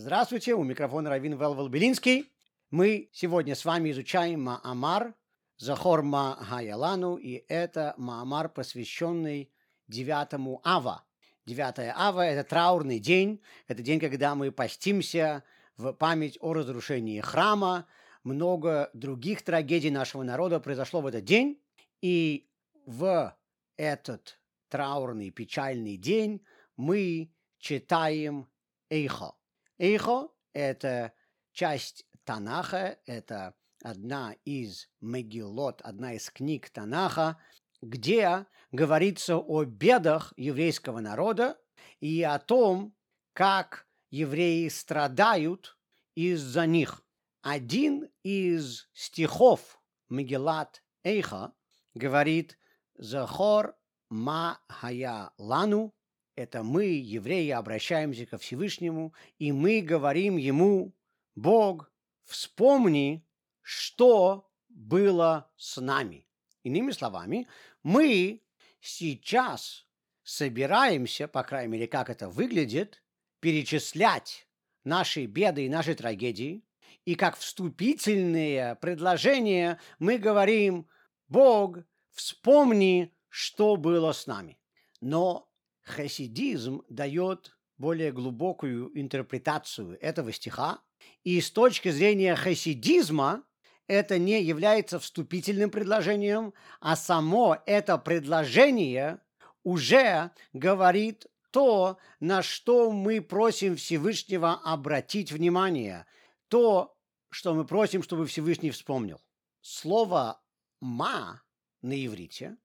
Здравствуйте, 0.00 0.54
у 0.54 0.62
микрофона 0.62 1.10
Равин 1.10 1.32
Велвел 1.32 1.68
Белинский. 1.68 2.30
Мы 2.70 3.10
сегодня 3.12 3.56
с 3.56 3.64
вами 3.64 3.90
изучаем 3.90 4.44
Маамар 4.44 5.16
Захор 5.56 6.04
Хаялану, 6.08 7.16
и 7.16 7.44
это 7.48 7.94
Маамар, 7.96 8.48
посвященный 8.48 9.50
9 9.88 10.60
Ава. 10.62 11.04
9 11.46 11.92
Ава– 11.96 12.20
это 12.28 12.48
траурный 12.48 13.00
день, 13.00 13.42
это 13.66 13.82
день, 13.82 13.98
когда 13.98 14.36
мы 14.36 14.52
постимся 14.52 15.42
в 15.76 15.92
память 15.92 16.38
о 16.40 16.52
разрушении 16.52 17.20
храма. 17.20 17.88
Много 18.22 18.90
других 18.94 19.42
трагедий 19.42 19.90
нашего 19.90 20.22
народа 20.22 20.60
произошло 20.60 21.00
в 21.00 21.08
этот 21.08 21.24
день, 21.24 21.60
и 22.02 22.48
в 22.86 23.36
этот 23.76 24.38
траурный, 24.68 25.30
печальный 25.30 25.96
день 25.96 26.46
мы 26.76 27.32
читаем 27.58 28.46
Эйхо. 28.90 29.37
Эйхо– 29.78 30.28
это 30.52 31.12
часть 31.52 32.04
Танаха, 32.24 32.98
это 33.06 33.54
одна 33.82 34.34
из 34.44 34.88
Мегилот, 35.00 35.80
одна 35.82 36.14
из 36.14 36.30
книг 36.30 36.68
Танаха, 36.70 37.38
где 37.80 38.46
говорится 38.72 39.36
о 39.38 39.64
бедах 39.64 40.32
еврейского 40.36 40.98
народа 41.00 41.60
и 42.00 42.22
о 42.22 42.38
том, 42.38 42.94
как 43.32 43.86
евреи 44.10 44.68
страдают 44.68 45.78
из-за 46.16 46.66
них. 46.66 47.04
Один 47.42 48.10
из 48.24 48.88
стихов 48.92 49.80
Мегилат 50.08 50.82
Эйха 51.04 51.54
говорит 51.94 52.58
«Захор 52.96 53.76
ма 54.10 54.60
хая 54.68 55.30
лану» 55.38 55.94
это 56.38 56.62
мы, 56.62 56.84
евреи, 56.84 57.50
обращаемся 57.50 58.24
ко 58.24 58.38
Всевышнему, 58.38 59.12
и 59.40 59.50
мы 59.50 59.80
говорим 59.80 60.36
ему, 60.36 60.94
Бог, 61.34 61.90
вспомни, 62.24 63.26
что 63.60 64.48
было 64.68 65.50
с 65.56 65.80
нами. 65.80 66.28
Иными 66.62 66.92
словами, 66.92 67.48
мы 67.82 68.40
сейчас 68.80 69.88
собираемся, 70.22 71.26
по 71.26 71.42
крайней 71.42 71.72
мере, 71.72 71.88
как 71.88 72.08
это 72.08 72.28
выглядит, 72.28 73.02
перечислять 73.40 74.46
наши 74.84 75.26
беды 75.26 75.66
и 75.66 75.68
наши 75.68 75.96
трагедии, 75.96 76.64
и 77.04 77.16
как 77.16 77.36
вступительные 77.36 78.76
предложения 78.76 79.80
мы 79.98 80.18
говорим, 80.18 80.88
Бог, 81.26 81.78
вспомни, 82.12 83.12
что 83.28 83.76
было 83.76 84.12
с 84.12 84.28
нами. 84.28 84.60
Но 85.00 85.47
хасидизм 85.88 86.82
дает 86.88 87.56
более 87.78 88.12
глубокую 88.12 88.90
интерпретацию 88.98 89.98
этого 90.00 90.32
стиха, 90.32 90.80
и 91.24 91.40
с 91.40 91.50
точки 91.50 91.90
зрения 91.90 92.34
хасидизма 92.34 93.44
это 93.86 94.18
не 94.18 94.42
является 94.42 94.98
вступительным 94.98 95.70
предложением, 95.70 96.52
а 96.80 96.96
само 96.96 97.58
это 97.66 97.96
предложение 97.98 99.20
уже 99.62 100.30
говорит 100.52 101.26
то, 101.50 101.98
на 102.20 102.42
что 102.42 102.90
мы 102.90 103.20
просим 103.20 103.76
Всевышнего 103.76 104.60
обратить 104.64 105.32
внимание, 105.32 106.06
то, 106.48 106.96
что 107.30 107.54
мы 107.54 107.66
просим, 107.66 108.02
чтобы 108.02 108.26
Всевышний 108.26 108.70
вспомнил. 108.70 109.20
Слово 109.60 110.40
«ма» 110.80 111.42
на 111.82 112.06
иврите 112.06 112.56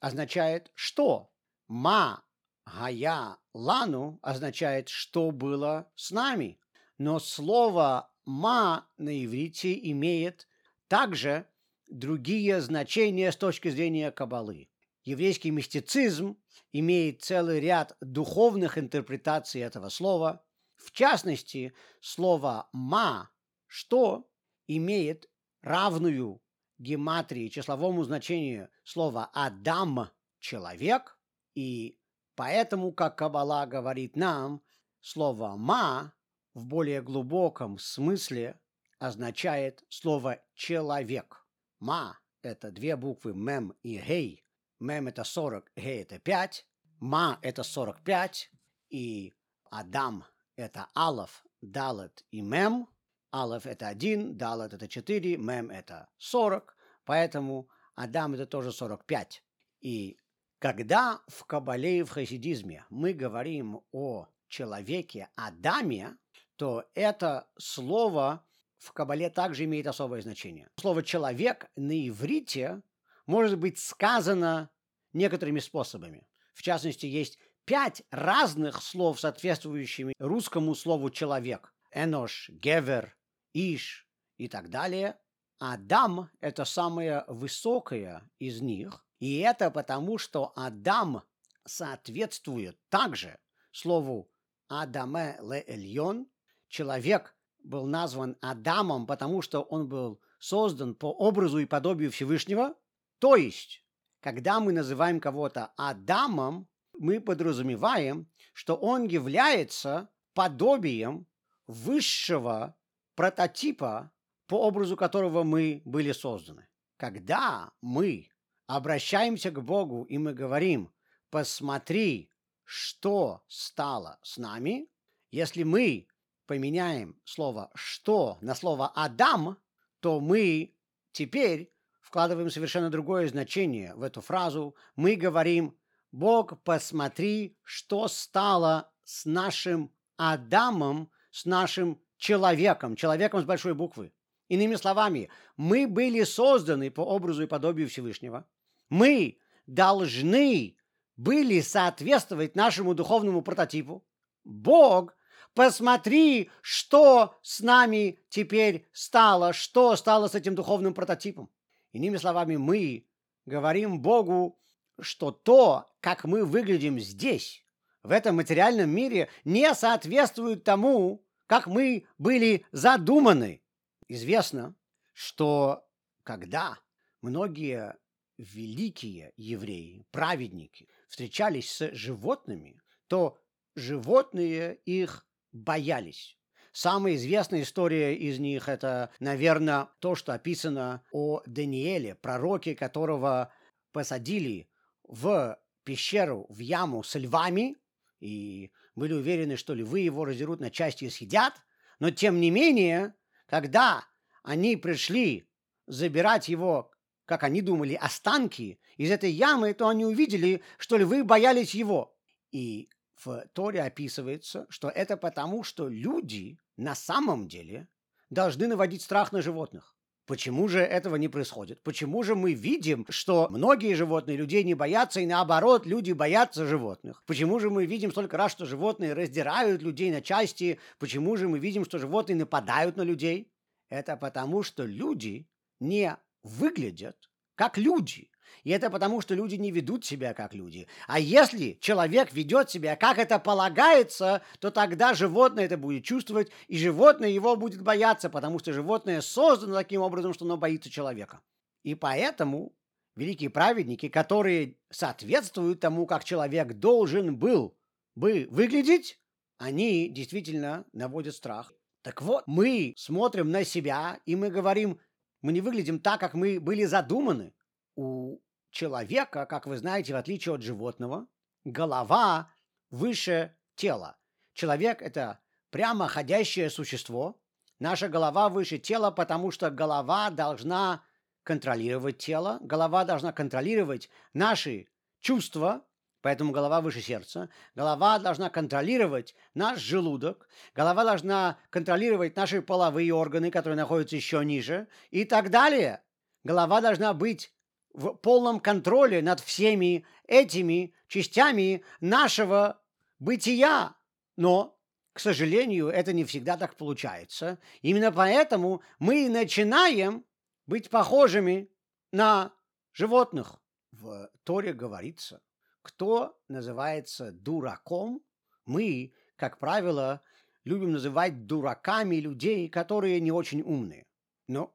означает 0.00 0.70
«что». 0.74 1.30
«Ма» 1.68 2.24
Гая 2.66 3.36
лану 3.52 4.18
означает 4.22 4.88
«что 4.88 5.30
было 5.30 5.90
с 5.94 6.10
нами», 6.10 6.58
но 6.98 7.18
слово 7.18 8.10
«ма» 8.24 8.88
на 8.96 9.24
иврите 9.24 9.78
имеет 9.90 10.48
также 10.88 11.46
другие 11.86 12.60
значения 12.60 13.32
с 13.32 13.36
точки 13.36 13.68
зрения 13.68 14.10
Кабалы. 14.10 14.68
Еврейский 15.04 15.50
мистицизм 15.50 16.38
имеет 16.72 17.22
целый 17.22 17.60
ряд 17.60 17.96
духовных 18.00 18.78
интерпретаций 18.78 19.60
этого 19.60 19.88
слова. 19.88 20.44
В 20.76 20.92
частности, 20.92 21.74
слово 22.00 22.68
«ма» 22.72 23.30
«что» 23.66 24.30
имеет 24.68 25.28
равную 25.62 26.40
гематрии, 26.78 27.48
числовому 27.48 28.04
значению 28.04 28.68
слова 28.84 29.30
«адам»– 29.34 30.10
«человек» 30.38 31.18
и 31.54 31.98
Поэтому, 32.34 32.92
как 32.92 33.18
Каббала 33.18 33.66
говорит 33.66 34.16
нам, 34.16 34.62
слово 35.00 35.56
«ма» 35.56 36.12
в 36.54 36.64
более 36.64 37.02
глубоком 37.02 37.78
смысле 37.78 38.58
означает 38.98 39.84
слово 39.88 40.40
«человек». 40.54 41.46
«Ма»– 41.80 42.18
это 42.42 42.70
две 42.70 42.96
буквы 42.96 43.34
«мем» 43.34 43.74
и 43.82 43.98
«гей». 43.98 44.44
«Мем»– 44.80 45.06
это 45.08 45.24
40, 45.24 45.70
«гей»– 45.76 46.02
это 46.02 46.18
5. 46.18 46.66
«Ма»– 47.00 47.38
это 47.42 47.62
45. 47.62 48.50
И 48.90 49.34
«адам»– 49.70 50.24
это 50.56 50.86
«алов», 50.94 51.44
«далет» 51.60 52.24
и 52.30 52.40
«мем». 52.40 52.88
«Алов»– 53.30 53.66
это 53.66 53.88
1, 53.88 54.36
«далет»– 54.38 54.72
это 54.74 54.88
4, 54.88 55.36
«мем»– 55.36 55.70
это 55.70 56.08
40. 56.18 56.76
Поэтому 57.04 57.68
«адам»– 57.94 58.34
это 58.34 58.46
тоже 58.46 58.72
45. 58.72 59.42
И 59.80 60.16
когда 60.62 61.20
в 61.26 61.44
Кабале 61.44 61.98
и 61.98 62.02
в 62.04 62.10
хасидизме 62.10 62.86
мы 62.88 63.14
говорим 63.14 63.80
о 63.90 64.28
человеке 64.46 65.28
Адаме, 65.34 66.16
то 66.54 66.84
это 66.94 67.48
слово 67.58 68.46
в 68.78 68.92
Кабале 68.92 69.28
также 69.28 69.64
имеет 69.64 69.88
особое 69.88 70.22
значение. 70.22 70.70
Слово 70.78 71.02
«человек» 71.02 71.68
на 71.74 72.08
иврите 72.08 72.80
может 73.26 73.58
быть 73.58 73.80
сказано 73.80 74.70
некоторыми 75.12 75.58
способами. 75.58 76.28
В 76.54 76.62
частности, 76.62 77.06
есть 77.06 77.40
пять 77.64 78.04
разных 78.12 78.82
слов, 78.82 79.18
соответствующими 79.18 80.14
русскому 80.20 80.76
слову 80.76 81.10
«человек». 81.10 81.74
Энош, 81.90 82.50
Гевер, 82.50 83.16
Иш 83.52 84.06
и 84.36 84.46
так 84.46 84.70
далее. 84.70 85.18
Адам– 85.58 86.30
это 86.40 86.64
самое 86.64 87.24
высокое 87.26 88.22
из 88.38 88.60
них– 88.60 89.04
и 89.22 89.38
это 89.38 89.70
потому, 89.70 90.18
что 90.18 90.52
Адам 90.56 91.22
соответствует 91.64 92.76
также 92.88 93.38
слову 93.70 94.28
Адаме 94.66 95.38
ле 95.40 95.62
Эльон. 95.68 96.26
Человек 96.66 97.36
был 97.62 97.86
назван 97.86 98.36
Адамом, 98.40 99.06
потому 99.06 99.40
что 99.40 99.60
он 99.60 99.88
был 99.88 100.20
создан 100.40 100.96
по 100.96 101.12
образу 101.12 101.58
и 101.58 101.66
подобию 101.66 102.10
Всевышнего. 102.10 102.74
То 103.20 103.36
есть, 103.36 103.84
когда 104.18 104.58
мы 104.58 104.72
называем 104.72 105.20
кого-то 105.20 105.72
Адамом, 105.76 106.66
мы 106.98 107.20
подразумеваем, 107.20 108.28
что 108.52 108.74
он 108.74 109.04
является 109.04 110.08
подобием 110.34 111.28
высшего 111.68 112.74
прототипа, 113.14 114.10
по 114.48 114.66
образу 114.66 114.96
которого 114.96 115.44
мы 115.44 115.80
были 115.84 116.10
созданы. 116.10 116.66
Когда 116.96 117.70
мы 117.80 118.31
обращаемся 118.76 119.50
к 119.50 119.62
Богу, 119.62 120.04
и 120.04 120.16
мы 120.16 120.32
говорим, 120.32 120.90
посмотри, 121.30 122.30
что 122.64 123.42
стало 123.46 124.18
с 124.22 124.38
нами, 124.38 124.88
если 125.30 125.62
мы 125.62 126.06
поменяем 126.46 127.20
слово 127.24 127.70
«что» 127.74 128.38
на 128.40 128.54
слово 128.54 128.88
«Адам», 128.94 129.58
то 130.00 130.20
мы 130.20 130.74
теперь 131.12 131.72
вкладываем 132.00 132.50
совершенно 132.50 132.88
другое 132.88 133.28
значение 133.28 133.94
в 133.94 134.02
эту 134.02 134.22
фразу. 134.22 134.74
Мы 134.96 135.16
говорим 135.16 135.76
«Бог, 136.10 136.62
посмотри, 136.62 137.58
что 137.62 138.08
стало 138.08 138.90
с 139.04 139.26
нашим 139.26 139.92
Адамом, 140.16 141.10
с 141.30 141.44
нашим 141.44 142.00
человеком, 142.16 142.96
человеком 142.96 143.42
с 143.42 143.44
большой 143.44 143.74
буквы». 143.74 144.12
Иными 144.48 144.74
словами, 144.76 145.30
мы 145.56 145.86
были 145.86 146.24
созданы 146.24 146.90
по 146.90 147.00
образу 147.00 147.42
и 147.42 147.46
подобию 147.46 147.88
Всевышнего. 147.88 148.46
Мы 148.92 149.38
должны 149.66 150.76
были 151.16 151.62
соответствовать 151.62 152.54
нашему 152.56 152.94
духовному 152.94 153.40
прототипу. 153.40 154.04
Бог, 154.44 155.16
посмотри, 155.54 156.50
что 156.60 157.34
с 157.40 157.60
нами 157.60 158.18
теперь 158.28 158.86
стало, 158.92 159.54
что 159.54 159.96
стало 159.96 160.28
с 160.28 160.34
этим 160.34 160.54
духовным 160.54 160.92
прототипом. 160.92 161.48
Иными 161.92 162.18
словами, 162.18 162.56
мы 162.56 163.06
говорим 163.46 164.02
Богу, 164.02 164.60
что 165.00 165.30
то, 165.30 165.90
как 166.00 166.24
мы 166.24 166.44
выглядим 166.44 167.00
здесь, 167.00 167.64
в 168.02 168.10
этом 168.10 168.36
материальном 168.36 168.90
мире, 168.90 169.30
не 169.46 169.74
соответствует 169.74 170.64
тому, 170.64 171.24
как 171.46 171.66
мы 171.66 172.04
были 172.18 172.66
задуманы 172.72 173.62
известно, 174.06 174.74
что 175.14 175.82
когда 176.24 176.78
многие 177.22 177.96
великие 178.38 179.32
евреи, 179.36 180.04
праведники, 180.10 180.88
встречались 181.08 181.70
с 181.70 181.92
животными, 181.92 182.80
то 183.06 183.38
животные 183.74 184.78
их 184.84 185.26
боялись. 185.52 186.38
самая 186.72 187.16
известная 187.16 187.62
история 187.62 188.16
из 188.16 188.38
них– 188.38 188.66
это, 188.68 189.10
наверное, 189.20 189.88
то, 189.98 190.14
что 190.14 190.32
описано 190.32 191.02
о 191.12 191.42
Даниэле, 191.46 192.14
пророке, 192.14 192.74
которого 192.74 193.52
посадили 193.92 194.70
в 195.04 195.58
пещеру, 195.84 196.46
в 196.48 196.58
яму 196.58 197.02
с 197.02 197.14
львами, 197.18 197.76
и 198.20 198.70
были 198.94 199.12
уверены, 199.12 199.56
что 199.56 199.74
львы 199.74 200.00
его 200.00 200.24
раздерут 200.24 200.60
на 200.60 200.70
части 200.70 201.04
и 201.04 201.10
съедят. 201.10 201.54
Но, 201.98 202.10
тем 202.10 202.40
не 202.40 202.50
менее, 202.50 203.14
когда 203.46 204.04
они 204.42 204.76
пришли 204.76 205.48
забирать 205.86 206.48
его, 206.48 206.90
как 207.24 207.44
они 207.44 207.62
думали, 207.62 207.94
останки 207.94 208.80
из 208.96 209.10
этой 209.10 209.30
ямы, 209.30 209.74
то 209.74 209.88
они 209.88 210.04
увидели, 210.04 210.62
что 210.78 210.96
львы 210.96 211.24
боялись 211.24 211.74
его. 211.74 212.16
И 212.50 212.88
в 213.24 213.44
Торе 213.52 213.82
описывается, 213.82 214.66
что 214.68 214.88
это 214.88 215.16
потому, 215.16 215.62
что 215.62 215.88
люди 215.88 216.58
на 216.76 216.94
самом 216.94 217.48
деле 217.48 217.88
должны 218.30 218.66
наводить 218.66 219.02
страх 219.02 219.32
на 219.32 219.42
животных. 219.42 219.94
Почему 220.26 220.68
же 220.68 220.78
этого 220.78 221.16
не 221.16 221.28
происходит? 221.28 221.82
Почему 221.82 222.22
же 222.22 222.36
мы 222.36 222.52
видим, 222.52 223.06
что 223.08 223.48
многие 223.50 223.94
животные 223.94 224.36
людей 224.36 224.62
не 224.62 224.74
боятся, 224.74 225.20
и 225.20 225.26
наоборот, 225.26 225.84
люди 225.84 226.12
боятся 226.12 226.64
животных? 226.64 227.22
Почему 227.26 227.58
же 227.58 227.70
мы 227.70 227.86
видим 227.86 228.12
столько 228.12 228.36
раз, 228.36 228.52
что 228.52 228.64
животные 228.64 229.14
раздирают 229.14 229.82
людей 229.82 230.12
на 230.12 230.22
части? 230.22 230.78
Почему 230.98 231.36
же 231.36 231.48
мы 231.48 231.58
видим, 231.58 231.84
что 231.84 231.98
животные 231.98 232.36
нападают 232.36 232.96
на 232.96 233.02
людей? 233.02 233.52
Это 233.88 234.16
потому, 234.16 234.62
что 234.62 234.84
люди 234.84 235.48
не 235.80 236.16
выглядят 236.42 237.30
как 237.54 237.78
люди. 237.78 238.30
И 238.64 238.70
это 238.70 238.90
потому, 238.90 239.20
что 239.20 239.34
люди 239.34 239.56
не 239.56 239.70
ведут 239.70 240.04
себя 240.04 240.34
как 240.34 240.54
люди. 240.54 240.86
А 241.08 241.18
если 241.18 241.78
человек 241.80 242.32
ведет 242.32 242.70
себя, 242.70 242.96
как 242.96 243.18
это 243.18 243.38
полагается, 243.38 244.42
то 244.60 244.70
тогда 244.70 245.14
животное 245.14 245.64
это 245.64 245.76
будет 245.76 246.04
чувствовать, 246.04 246.50
и 246.68 246.78
животное 246.78 247.28
его 247.28 247.56
будет 247.56 247.82
бояться, 247.82 248.30
потому 248.30 248.58
что 248.58 248.72
животное 248.72 249.20
создано 249.20 249.74
таким 249.74 250.02
образом, 250.02 250.32
что 250.32 250.44
оно 250.44 250.56
боится 250.56 250.90
человека. 250.90 251.40
И 251.82 251.94
поэтому 251.94 252.72
великие 253.16 253.50
праведники, 253.50 254.08
которые 254.08 254.76
соответствуют 254.90 255.80
тому, 255.80 256.06
как 256.06 256.24
человек 256.24 256.74
должен 256.74 257.36
был 257.36 257.76
бы 258.14 258.46
выглядеть, 258.50 259.18
они 259.58 260.08
действительно 260.08 260.84
наводят 260.92 261.34
страх. 261.34 261.72
Так 262.02 262.20
вот, 262.22 262.44
мы 262.46 262.94
смотрим 262.96 263.50
на 263.50 263.64
себя, 263.64 264.18
и 264.26 264.34
мы 264.34 264.50
говорим, 264.50 264.98
мы 265.42 265.52
не 265.52 265.60
выглядим 265.60 265.98
так, 266.00 266.20
как 266.20 266.34
мы 266.34 266.58
были 266.60 266.84
задуманы. 266.84 267.52
У 267.96 268.38
человека, 268.70 269.44
как 269.46 269.66
вы 269.66 269.76
знаете, 269.76 270.14
в 270.14 270.16
отличие 270.16 270.54
от 270.54 270.62
животного, 270.62 271.26
голова 271.64 272.50
выше 272.90 273.54
тела. 273.74 274.16
Человек– 274.54 275.02
это 275.02 275.40
прямо 275.70 276.08
ходящее 276.08 276.70
существо. 276.70 277.40
Наша 277.78 278.08
голова 278.08 278.48
выше 278.48 278.78
тела, 278.78 279.10
потому 279.10 279.50
что 279.50 279.70
голова 279.70 280.30
должна 280.30 281.02
контролировать 281.42 282.18
тело, 282.18 282.58
голова 282.62 283.04
должна 283.04 283.32
контролировать 283.32 284.08
наши 284.32 284.86
чувства, 285.20 285.84
поэтому 286.22 286.52
голова 286.52 286.80
выше 286.80 287.02
сердца. 287.02 287.50
Голова 287.74 288.18
должна 288.18 288.48
контролировать 288.48 289.34
наш 289.54 289.80
желудок, 289.80 290.48
голова 290.74 291.04
должна 291.04 291.58
контролировать 291.68 292.36
наши 292.36 292.62
половые 292.62 293.12
органы, 293.12 293.50
которые 293.50 293.76
находятся 293.76 294.16
еще 294.16 294.44
ниже, 294.44 294.88
и 295.10 295.24
так 295.24 295.50
далее. 295.50 296.02
Голова 296.44 296.80
должна 296.80 297.12
быть 297.12 297.52
в 297.92 298.14
полном 298.14 298.60
контроле 298.60 299.20
над 299.20 299.40
всеми 299.40 300.06
этими 300.26 300.94
частями 301.08 301.84
нашего 302.00 302.80
бытия. 303.18 303.94
Но, 304.36 304.78
к 305.12 305.20
сожалению, 305.20 305.88
это 305.88 306.12
не 306.12 306.24
всегда 306.24 306.56
так 306.56 306.76
получается. 306.76 307.58
Именно 307.82 308.12
поэтому 308.12 308.80
мы 308.98 309.28
начинаем 309.28 310.24
быть 310.66 310.88
похожими 310.88 311.68
на 312.12 312.52
животных. 312.92 313.56
В 313.90 314.30
Торе 314.44 314.72
говорится, 314.72 315.42
кто 315.82 316.38
называется 316.48 317.32
дураком, 317.32 318.22
мы, 318.64 319.12
как 319.36 319.58
правило, 319.58 320.22
любим 320.64 320.92
называть 320.92 321.46
дураками 321.46 322.16
людей, 322.16 322.68
которые 322.68 323.20
не 323.20 323.32
очень 323.32 323.62
умные. 323.62 324.06
Но 324.48 324.74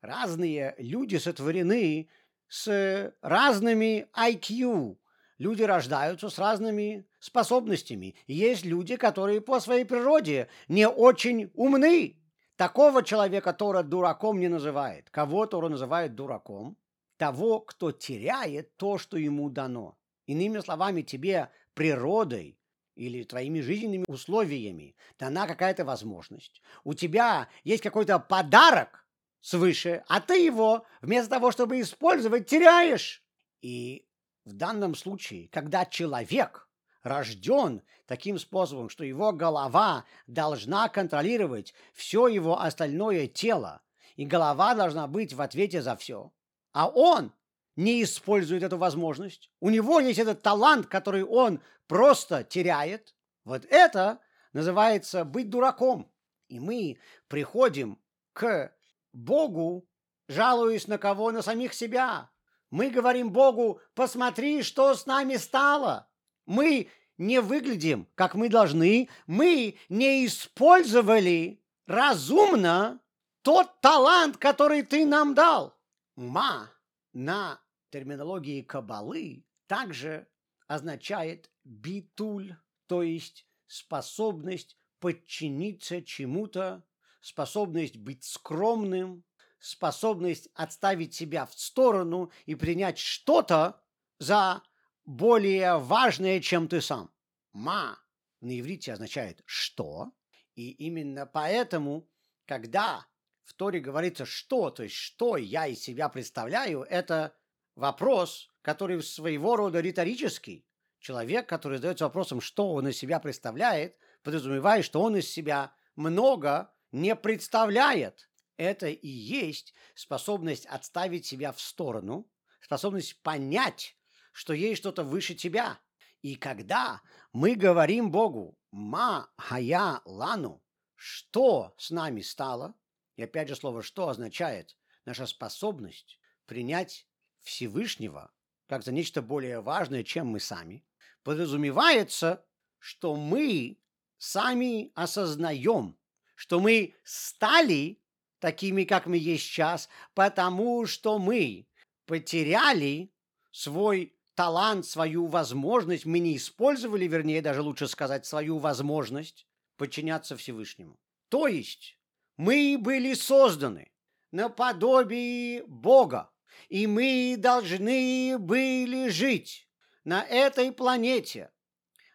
разные 0.00 0.74
люди 0.78 1.16
сотворены 1.16 2.08
с 2.48 3.14
разными 3.22 4.08
IQ. 4.14 4.98
Люди 5.38 5.62
рождаются 5.62 6.28
с 6.28 6.38
разными 6.38 7.06
способностями. 7.18 8.14
Есть 8.26 8.64
люди, 8.64 8.96
которые 8.96 9.40
по 9.40 9.60
своей 9.60 9.84
природе 9.84 10.48
не 10.68 10.88
очень 10.88 11.50
умны. 11.54 12.18
Такого 12.56 13.02
человека 13.02 13.52
Тора 13.52 13.82
дураком 13.82 14.38
не 14.38 14.48
называет. 14.48 15.10
Кого 15.10 15.46
Тора 15.46 15.68
называет 15.68 16.14
дураком? 16.14 16.76
Того, 17.16 17.60
кто 17.60 17.90
теряет 17.92 18.76
то, 18.76 18.98
что 18.98 19.16
ему 19.16 19.48
дано. 19.48 19.96
Иными 20.26 20.60
словами, 20.60 21.02
тебе 21.02 21.50
природой 21.74 22.58
или 22.94 23.24
твоими 23.24 23.60
жизненными 23.60 24.04
условиями 24.08 24.96
дана 25.18 25.46
какая-то 25.46 25.84
возможность. 25.84 26.62
У 26.84 26.94
тебя 26.94 27.48
есть 27.64 27.82
какой-то 27.82 28.18
подарок, 28.18 29.02
свыше, 29.42 30.04
а 30.08 30.20
ты 30.20 30.44
его 30.44 30.86
вместо 31.02 31.30
того, 31.30 31.50
чтобы 31.50 31.80
использовать, 31.80 32.46
теряешь. 32.46 33.22
И 33.60 34.06
в 34.44 34.54
данном 34.54 34.94
случае, 34.94 35.48
когда 35.48 35.84
человек 35.84 36.68
рожден 37.02 37.82
таким 38.06 38.38
способом, 38.38 38.88
что 38.88 39.04
его 39.04 39.32
голова 39.32 40.04
должна 40.26 40.88
контролировать 40.88 41.74
все 41.92 42.28
его 42.28 42.60
остальное 42.60 43.26
тело, 43.26 43.82
и 44.16 44.24
голова 44.24 44.74
должна 44.74 45.06
быть 45.06 45.32
в 45.32 45.40
ответе 45.40 45.82
за 45.82 45.96
все, 45.96 46.32
а 46.72 46.88
он 46.88 47.32
не 47.76 48.02
использует 48.02 48.62
эту 48.62 48.76
возможность, 48.76 49.50
у 49.60 49.70
него 49.70 50.00
есть 50.00 50.18
этот 50.18 50.42
талант, 50.42 50.86
который 50.86 51.24
он 51.24 51.60
просто 51.86 52.44
теряет, 52.44 53.14
вот 53.44 53.64
это 53.68 54.20
называется 54.52 55.24
быть 55.24 55.50
дураком. 55.50 56.10
И 56.48 56.60
мы 56.60 56.98
приходим 57.28 57.98
к 58.32 58.72
Богу, 59.12 59.88
жалуясь 60.28 60.86
на 60.86 60.98
кого? 60.98 61.32
На 61.32 61.42
самих 61.42 61.74
себя. 61.74 62.30
Мы 62.70 62.90
говорим 62.90 63.30
Богу, 63.30 63.80
посмотри, 63.94 64.62
что 64.62 64.94
с 64.94 65.06
нами 65.06 65.36
стало. 65.36 66.08
Мы 66.46 66.88
не 67.18 67.40
выглядим, 67.40 68.08
как 68.14 68.34
мы 68.34 68.48
должны. 68.48 69.08
Мы 69.26 69.76
не 69.88 70.26
использовали 70.26 71.62
разумно 71.86 73.00
тот 73.42 73.80
талант, 73.80 74.36
который 74.36 74.82
ты 74.82 75.04
нам 75.04 75.34
дал. 75.34 75.78
Ма 76.16 76.70
на 77.12 77.60
терминологии 77.92 78.62
кабалы 78.62 79.44
также 79.66 80.26
означает 80.66 81.50
битуль, 81.62 82.56
то 82.86 83.02
есть 83.02 83.46
способность 83.66 84.76
подчиниться 84.98 86.02
чему-то 86.02 86.84
способность 87.20 87.96
быть 87.96 88.24
скромным, 88.24 89.24
способность 89.58 90.48
отставить 90.54 91.14
себя 91.14 91.46
в 91.46 91.54
сторону 91.54 92.32
и 92.46 92.54
принять 92.54 92.98
что-то 92.98 93.80
за 94.18 94.62
более 95.04 95.78
важное, 95.78 96.40
чем 96.40 96.68
ты 96.68 96.80
сам. 96.80 97.10
Ма 97.52 97.98
на 98.40 98.58
иврите 98.58 98.92
означает 98.92 99.42
«что», 99.46 100.12
и 100.54 100.70
именно 100.70 101.26
поэтому, 101.26 102.08
когда 102.44 103.06
в 103.44 103.54
Торе 103.54 103.80
говорится 103.80 104.24
«что», 104.24 104.70
то 104.70 104.82
есть 104.82 104.96
«что 104.96 105.36
я 105.36 105.66
из 105.66 105.80
себя 105.80 106.08
представляю», 106.08 106.82
это 106.82 107.36
вопрос, 107.74 108.50
который 108.62 109.02
своего 109.02 109.56
рода 109.56 109.80
риторический. 109.80 110.66
Человек, 111.00 111.48
который 111.48 111.78
задается 111.78 112.04
вопросом, 112.04 112.40
что 112.40 112.72
он 112.72 112.88
из 112.88 112.96
себя 112.96 113.18
представляет, 113.18 113.96
подразумевает, 114.22 114.84
что 114.84 115.02
он 115.02 115.16
из 115.16 115.28
себя 115.28 115.74
много 115.96 116.72
не 116.92 117.16
представляет. 117.16 118.28
Это 118.56 118.86
и 118.88 119.08
есть 119.08 119.74
способность 119.94 120.66
отставить 120.66 121.26
себя 121.26 121.52
в 121.52 121.60
сторону, 121.60 122.30
способность 122.60 123.20
понять, 123.22 123.96
что 124.32 124.52
есть 124.52 124.80
что-то 124.80 125.02
выше 125.02 125.34
тебя. 125.34 125.80
И 126.20 126.36
когда 126.36 127.00
мы 127.32 127.56
говорим 127.56 128.12
Богу 128.12 128.56
«ма 128.70 129.28
хая 129.36 130.00
лану», 130.04 130.62
что 130.94 131.74
с 131.78 131.90
нами 131.90 132.20
стало, 132.20 132.74
и 133.16 133.22
опять 133.22 133.48
же 133.48 133.56
слово 133.56 133.82
«что» 133.82 134.08
означает 134.08 134.76
наша 135.04 135.26
способность 135.26 136.20
принять 136.46 137.08
Всевышнего 137.42 138.32
как 138.72 138.84
за 138.84 138.92
нечто 138.92 139.20
более 139.20 139.60
важное, 139.60 140.02
чем 140.02 140.28
мы 140.28 140.40
сами, 140.40 140.82
подразумевается, 141.24 142.42
что 142.78 143.16
мы 143.16 143.78
сами 144.16 144.92
осознаем, 144.94 145.98
что 146.36 146.58
мы 146.58 146.94
стали 147.04 148.00
такими, 148.38 148.84
как 148.84 149.04
мы 149.04 149.18
есть 149.18 149.44
сейчас, 149.44 149.90
потому 150.14 150.86
что 150.86 151.18
мы 151.18 151.68
потеряли 152.06 153.12
свой 153.50 154.16
талант, 154.34 154.86
свою 154.86 155.26
возможность, 155.26 156.06
мы 156.06 156.18
не 156.18 156.38
использовали, 156.38 157.06
вернее, 157.06 157.42
даже 157.42 157.60
лучше 157.60 157.86
сказать, 157.88 158.24
свою 158.24 158.56
возможность 158.56 159.46
подчиняться 159.76 160.34
Всевышнему. 160.34 160.98
То 161.28 161.46
есть 161.46 161.98
мы 162.38 162.78
были 162.80 163.12
созданы 163.12 163.92
наподобие 164.30 165.62
Бога, 165.66 166.31
и 166.68 166.86
мы 166.86 167.36
должны 167.38 168.38
были 168.38 169.08
жить 169.08 169.68
на 170.04 170.22
этой 170.22 170.72
планете 170.72 171.50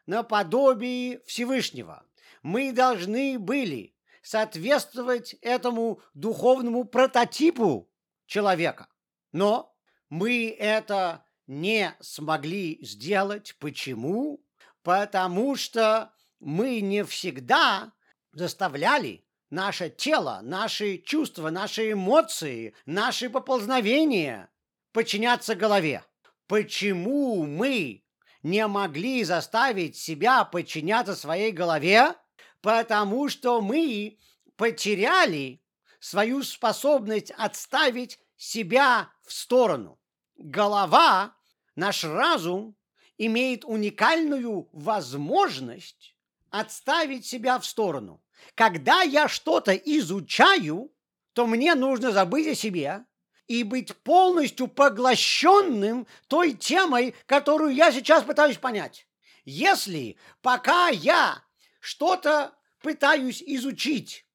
наподобие 0.05 1.21
Всевышнего. 1.25 2.05
Мы 2.41 2.71
должны 2.71 3.37
были 3.37 3.95
соответствовать 4.21 5.35
этому 5.41 6.01
духовному 6.13 6.85
прототипу 6.85 7.89
человека. 8.25 8.87
Но 9.31 9.75
мы 10.09 10.49
это 10.57 11.25
не 11.45 11.95
смогли 11.99 12.79
сделать. 12.83 13.55
Почему? 13.59 14.43
Потому 14.83 15.55
что 15.55 16.13
мы 16.39 16.81
не 16.81 17.03
всегда 17.03 17.93
заставляли 18.31 19.26
наше 19.49 19.89
тело, 19.89 20.39
наши 20.43 20.97
чувства, 20.97 21.49
наши 21.49 21.91
эмоции, 21.91 22.73
наши 22.85 23.29
поползновения 23.29 24.49
подчиняться 24.91 25.55
голове. 25.55 26.03
Почему 26.47 27.45
мы 27.45 28.03
не 28.43 28.65
могли 28.67 29.23
заставить 29.23 29.95
себя 29.95 30.43
подчиняться 30.45 31.15
своей 31.15 31.51
голове? 31.51 32.15
Потому 32.61 33.29
что 33.29 33.61
мы 33.61 34.17
потеряли 34.55 35.61
свою 35.99 36.43
способность 36.43 37.31
отставить 37.31 38.19
себя 38.35 39.09
в 39.23 39.33
сторону. 39.33 39.99
Голова, 40.37 41.35
наш 41.75 42.03
разум, 42.03 42.75
имеет 43.17 43.65
уникальную 43.65 44.69
возможность 44.71 46.15
отставить 46.49 47.25
себя 47.25 47.59
в 47.59 47.65
сторону. 47.65 48.21
Когда 48.55 49.01
я 49.01 49.27
что-то 49.27 49.73
изучаю, 49.73 50.91
то 51.33 51.45
мне 51.45 51.75
нужно 51.75 52.11
забыть 52.11 52.47
о 52.47 52.55
себе 52.55 53.05
и 53.47 53.63
быть 53.63 53.95
полностью 53.97 54.67
поглощенным 54.67 56.07
той 56.27 56.53
темой, 56.53 57.15
которую 57.25 57.73
я 57.73 57.91
сейчас 57.91 58.23
пытаюсь 58.23 58.57
понять. 58.57 59.07
Если 59.45 60.17
пока 60.41 60.89
я 60.89 61.43
что-то 61.79 62.53
пытаюсь 62.81 63.41
изучить, 63.41 64.25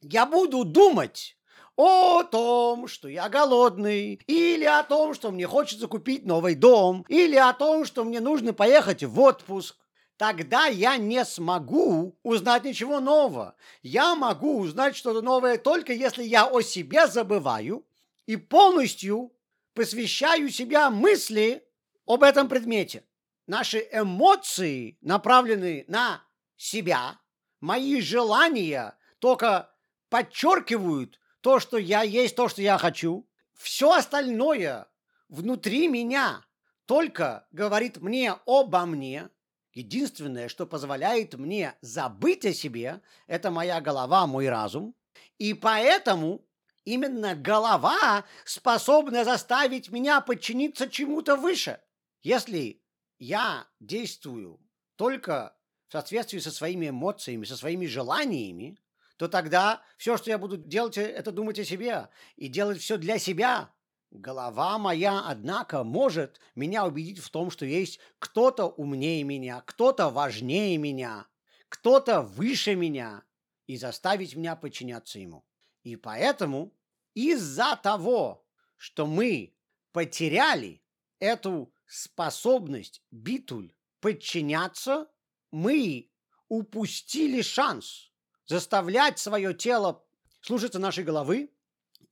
я 0.00 0.24
буду 0.24 0.64
думать 0.64 1.36
о 1.76 2.22
том, 2.22 2.86
что 2.88 3.08
я 3.08 3.28
голодный, 3.28 4.20
или 4.26 4.64
о 4.64 4.82
том, 4.82 5.14
что 5.14 5.30
мне 5.30 5.46
хочется 5.46 5.88
купить 5.88 6.24
новый 6.24 6.54
дом, 6.54 7.04
или 7.08 7.36
о 7.36 7.52
том, 7.52 7.84
что 7.84 8.04
мне 8.04 8.20
нужно 8.20 8.52
поехать 8.52 9.02
в 9.02 9.20
отпуск, 9.20 9.76
тогда 10.22 10.66
я 10.66 10.98
не 10.98 11.24
смогу 11.24 12.16
узнать 12.22 12.62
ничего 12.62 13.00
нового. 13.00 13.56
Я 13.82 14.14
могу 14.14 14.60
узнать 14.60 14.94
что-то 14.94 15.20
новое 15.20 15.58
только 15.58 15.92
если 15.92 16.22
я 16.22 16.46
о 16.46 16.60
себе 16.60 17.08
забываю 17.08 17.84
и 18.26 18.36
полностью 18.36 19.32
посвящаю 19.74 20.48
себя 20.50 20.90
мысли 20.90 21.66
об 22.06 22.22
этом 22.22 22.48
предмете. 22.48 23.02
Наши 23.48 23.78
эмоции 23.90 24.96
направлены 25.00 25.84
на 25.88 26.22
себя, 26.56 27.18
мои 27.60 28.00
желания 28.00 28.96
только 29.18 29.74
подчеркивают 30.08 31.18
то, 31.40 31.58
что 31.58 31.78
я 31.78 32.02
есть, 32.02 32.36
то, 32.36 32.46
что 32.46 32.62
я 32.62 32.78
хочу. 32.78 33.26
Все 33.54 33.90
остальное 33.92 34.86
внутри 35.28 35.88
меня 35.88 36.44
только 36.86 37.44
говорит 37.50 37.96
мне 38.00 38.36
обо 38.46 38.86
мне. 38.86 39.28
Единственное, 39.72 40.48
что 40.48 40.66
позволяет 40.66 41.34
мне 41.34 41.74
забыть 41.80 42.44
о 42.44 42.52
себе, 42.52 43.00
это 43.26 43.50
моя 43.50 43.80
голова, 43.80 44.26
мой 44.26 44.48
разум. 44.48 44.94
И 45.38 45.54
поэтому 45.54 46.44
именно 46.84 47.34
голова 47.34 48.24
способна 48.44 49.24
заставить 49.24 49.90
меня 49.90 50.20
подчиниться 50.20 50.90
чему-то 50.90 51.36
выше. 51.36 51.80
Если 52.22 52.82
я 53.18 53.66
действую 53.80 54.60
только 54.96 55.56
в 55.88 55.92
соответствии 55.92 56.38
со 56.38 56.50
своими 56.50 56.90
эмоциями, 56.90 57.44
со 57.44 57.56
своими 57.56 57.86
желаниями, 57.86 58.78
то 59.16 59.28
тогда 59.28 59.82
все, 59.96 60.16
что 60.16 60.30
я 60.30 60.38
буду 60.38 60.56
делать, 60.56 60.98
это 60.98 61.32
думать 61.32 61.58
о 61.58 61.64
себе 61.64 62.08
и 62.36 62.48
делать 62.48 62.80
все 62.80 62.98
для 62.98 63.18
себя. 63.18 63.70
Голова 64.12 64.76
моя, 64.76 65.22
однако, 65.26 65.84
может 65.84 66.38
меня 66.54 66.84
убедить 66.84 67.18
в 67.18 67.30
том, 67.30 67.50
что 67.50 67.64
есть 67.64 67.98
кто-то 68.18 68.66
умнее 68.66 69.24
меня, 69.24 69.62
кто-то 69.62 70.10
важнее 70.10 70.76
меня, 70.76 71.26
кто-то 71.70 72.20
выше 72.20 72.74
меня, 72.74 73.24
и 73.66 73.78
заставить 73.78 74.36
меня 74.36 74.54
подчиняться 74.54 75.18
ему. 75.18 75.46
И 75.82 75.96
поэтому 75.96 76.74
из-за 77.14 77.74
того, 77.82 78.44
что 78.76 79.06
мы 79.06 79.54
потеряли 79.92 80.82
эту 81.18 81.72
способность 81.86 83.02
битуль 83.10 83.72
подчиняться, 84.00 85.08
мы 85.50 86.10
упустили 86.48 87.40
шанс– 87.40 88.10
заставлять 88.46 89.18
свое 89.18 89.54
тело 89.54 90.04
слушаться 90.42 90.78
нашей 90.78 91.04
головы, 91.04 91.50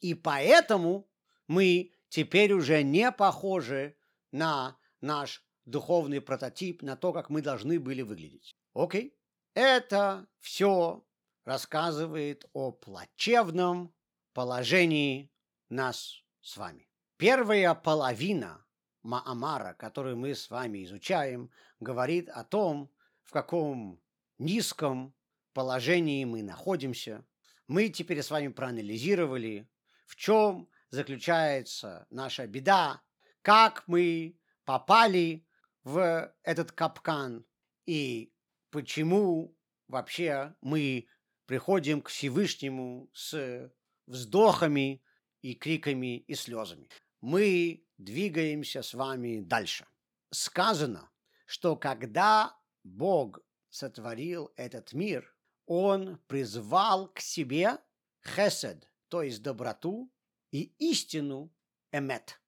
и 0.00 0.14
поэтому 0.14 1.09
мы 1.50 1.90
теперь 2.08 2.52
уже 2.52 2.84
не 2.84 3.10
похожи 3.10 3.96
на 4.30 4.78
наш 5.00 5.44
духовный 5.64 6.20
прототип, 6.20 6.80
на 6.80 6.94
то, 6.94 7.12
как 7.12 7.28
мы 7.28 7.42
должны 7.42 7.80
были 7.80 8.02
выглядеть. 8.02 8.54
Окей? 8.72 9.18
Это 9.54 10.28
все 10.38 11.04
рассказывает 11.44 12.48
о 12.52 12.70
плачевном 12.70 13.92
положении 14.32 15.32
нас 15.68 16.22
с 16.40 16.56
вами. 16.56 16.88
Первая 17.16 17.74
половина 17.74 18.64
Маамара, 19.02 19.74
которую 19.74 20.18
мы 20.18 20.36
с 20.36 20.50
вами 20.50 20.84
изучаем, 20.84 21.50
говорит 21.80 22.28
о 22.28 22.44
том, 22.44 22.92
в 23.24 23.32
каком 23.32 24.00
низком 24.38 25.16
положении 25.52 26.24
мы 26.24 26.44
находимся. 26.44 27.26
Мы 27.66 27.88
теперь 27.88 28.22
с 28.22 28.30
вами 28.30 28.48
проанализировали, 28.48 29.68
в 30.06 30.14
чем 30.14 30.68
заключается 30.90 32.06
наша 32.10 32.46
беда, 32.46 33.02
как 33.42 33.84
мы 33.86 34.38
попали 34.64 35.46
в 35.82 36.34
этот 36.42 36.72
капкан 36.72 37.46
и 37.86 38.32
почему 38.70 39.56
вообще 39.88 40.54
мы 40.60 41.08
приходим 41.46 42.02
к 42.02 42.08
Всевышнему 42.08 43.10
с 43.12 43.72
вздохами 44.06 45.02
и 45.42 45.54
криками 45.54 46.18
и 46.18 46.34
слезами. 46.34 46.88
Мы 47.20 47.84
двигаемся 47.98 48.82
с 48.82 48.94
вами 48.94 49.40
дальше. 49.40 49.86
Сказано, 50.30 51.10
что 51.46 51.76
когда 51.76 52.56
Бог 52.84 53.40
сотворил 53.70 54.52
этот 54.56 54.92
мир, 54.92 55.34
он 55.66 56.18
призвал 56.26 57.08
к 57.08 57.20
себе 57.20 57.78
хесед, 58.24 58.88
то 59.08 59.22
есть 59.22 59.42
доброту, 59.42 60.12
и 60.50 60.72
истину 60.78 61.52
эмет. 61.92 62.40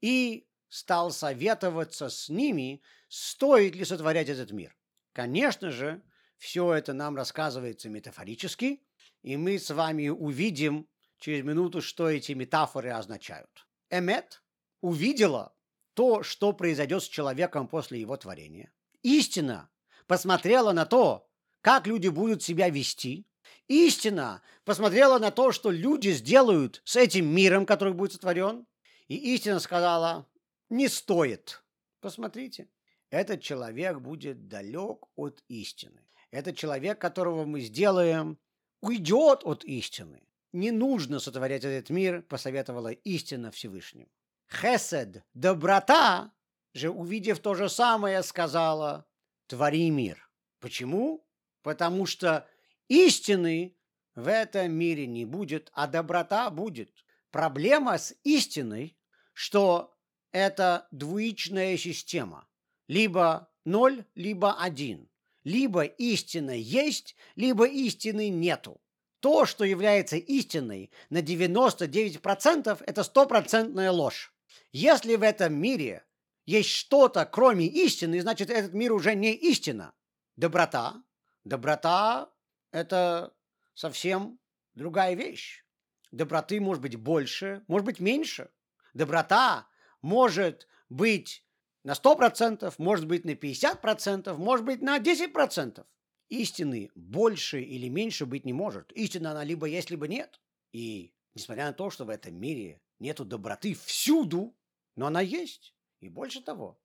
И 0.00 0.48
стал 0.68 1.10
советоваться 1.10 2.08
с 2.08 2.28
ними, 2.28 2.82
стоит 3.08 3.74
ли 3.74 3.84
сотворять 3.84 4.28
этот 4.28 4.52
мир. 4.52 4.76
Конечно 5.12 5.70
же, 5.70 6.02
все 6.36 6.74
это 6.74 6.92
нам 6.92 7.16
рассказывается 7.16 7.88
метафорически, 7.88 8.82
и 9.22 9.36
мы 9.36 9.58
с 9.58 9.70
вами 9.70 10.08
увидим 10.08 10.88
через 11.18 11.44
минуту, 11.44 11.80
что 11.80 12.08
эти 12.10 12.32
метафоры 12.32 12.90
означают. 12.90 13.66
Эмет 13.90 14.42
увидела 14.80 15.54
то, 15.94 16.22
что 16.22 16.52
произойдет 16.52 17.02
с 17.02 17.08
человеком 17.08 17.68
после 17.68 18.00
его 18.00 18.16
творения. 18.16 18.72
Истина 19.02 19.70
посмотрела 20.06 20.72
на 20.72 20.84
то, 20.84 21.28
как 21.62 21.86
люди 21.86 22.08
будут 22.08 22.42
себя 22.42 22.68
вести. 22.68 23.26
Истина 23.68 24.42
посмотрела 24.64 25.18
на 25.18 25.30
то, 25.30 25.50
что 25.50 25.70
люди 25.70 26.10
сделают 26.10 26.82
с 26.84 26.96
этим 26.96 27.26
миром, 27.26 27.66
который 27.66 27.94
будет 27.94 28.12
сотворен. 28.12 28.66
И 29.08 29.34
истина 29.34 29.60
сказала, 29.60 30.26
не 30.68 30.88
стоит. 30.88 31.62
Посмотрите, 32.00 32.68
этот 33.10 33.40
человек 33.40 33.98
будет 33.98 34.48
далек 34.48 35.06
от 35.16 35.42
истины. 35.48 36.00
Этот 36.30 36.56
человек, 36.56 37.00
которого 37.00 37.44
мы 37.44 37.60
сделаем, 37.60 38.38
уйдет 38.80 39.40
от 39.42 39.64
истины. 39.64 40.22
Не 40.52 40.70
нужно 40.70 41.18
сотворять 41.18 41.64
этот 41.64 41.90
мир, 41.90 42.22
посоветовала 42.22 42.88
истина 42.88 43.50
Всевышнему. 43.50 44.08
Хесед, 44.48 45.24
доброта, 45.34 46.32
же, 46.72 46.90
увидев 46.90 47.40
то 47.40 47.54
же 47.54 47.68
самое, 47.68 48.22
сказала, 48.22 49.06
твори 49.48 49.90
мир. 49.90 50.30
Почему? 50.60 51.26
потому 51.66 52.06
что 52.06 52.46
истины 52.88 53.76
в 54.14 54.28
этом 54.28 54.72
мире 54.72 55.06
не 55.06 55.24
будет, 55.24 55.70
а 55.74 55.86
доброта 55.86 56.50
будет. 56.50 57.04
Проблема 57.30 57.98
с 57.98 58.14
истиной, 58.24 58.96
что 59.32 59.94
это 60.32 60.88
двуичная 60.90 61.76
система. 61.76 62.48
Либо 62.88 63.50
ноль, 63.64 64.04
либо 64.14 64.60
один. 64.60 65.10
Либо 65.44 65.84
истина 65.84 66.50
есть, 66.50 67.14
либо 67.36 67.66
истины 67.66 68.30
нету. 68.30 68.80
то, 69.20 69.44
что 69.44 69.64
является 69.64 70.16
истиной 70.16 70.90
на 71.10 71.18
99%, 71.18 72.82
это 72.86 73.02
стопроцентная 73.02 73.90
ложь. 73.90 74.32
Если 74.72 75.16
в 75.16 75.22
этом 75.22 75.54
мире 75.54 76.04
есть 76.44 76.70
что-то, 76.70 77.24
кроме 77.26 77.66
истины, 77.66 78.20
значит, 78.20 78.50
этот 78.50 78.72
мир 78.72 78.92
уже 78.92 79.14
не 79.14 79.34
истина. 79.34 79.94
Доброта. 80.36 81.02
Доброта– 81.44 82.30
это 82.76 83.34
совсем 83.74 84.38
другая 84.74 85.14
вещь. 85.14 85.64
Доброты 86.12 86.60
может 86.60 86.82
быть 86.82 86.96
больше, 86.96 87.64
может 87.68 87.86
быть 87.86 88.00
меньше. 88.00 88.50
Доброта 88.94 89.66
может 90.02 90.68
быть 90.88 91.44
на 91.84 91.92
100%, 91.92 92.74
может 92.78 93.06
быть 93.06 93.24
на 93.24 93.30
50%, 93.30 94.36
может 94.36 94.66
быть 94.66 94.82
на 94.82 94.98
10%. 94.98 95.86
Истины 96.28 96.90
больше 96.94 97.62
или 97.62 97.88
меньше 97.88 98.26
быть 98.26 98.44
не 98.44 98.52
может. 98.52 98.92
Истина 98.92 99.30
она 99.30 99.44
либо 99.44 99.66
есть, 99.66 99.90
либо 99.90 100.08
нет. 100.08 100.40
И 100.72 101.14
несмотря 101.34 101.66
на 101.66 101.72
то, 101.72 101.90
что 101.90 102.04
в 102.04 102.10
этом 102.10 102.34
мире 102.34 102.82
нету 102.98 103.24
доброты 103.24 103.74
всюду, 103.74 104.56
но 104.96 105.06
она 105.06 105.20
есть. 105.20 105.74
И 106.00 106.08
больше 106.08 106.42
того, 106.42 106.78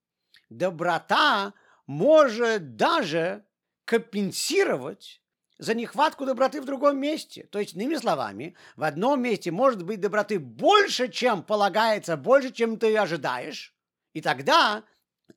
доброта 0.49 1.53
может 1.85 2.75
даже 2.75 3.45
компенсировать 3.85 5.20
за 5.61 5.75
нехватку 5.75 6.25
доброты 6.25 6.59
в 6.59 6.65
другом 6.65 6.97
месте. 6.97 7.43
То 7.51 7.59
есть, 7.59 7.75
иными 7.75 7.95
словами, 7.95 8.55
в 8.75 8.83
одном 8.83 9.21
месте 9.21 9.51
может 9.51 9.83
быть 9.83 10.01
доброты 10.01 10.39
больше, 10.39 11.07
чем 11.07 11.43
полагается, 11.43 12.17
больше, 12.17 12.51
чем 12.51 12.79
ты 12.79 12.97
ожидаешь. 12.97 13.75
И 14.13 14.21
тогда 14.21 14.83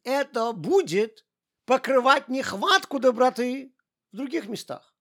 это 0.03 0.53
будет 0.53 1.27
покрывать 1.67 2.29
нехватку 2.29 2.99
доброты 3.01 3.75
в 4.13 4.17
других 4.17 4.49
местах. 4.49 4.95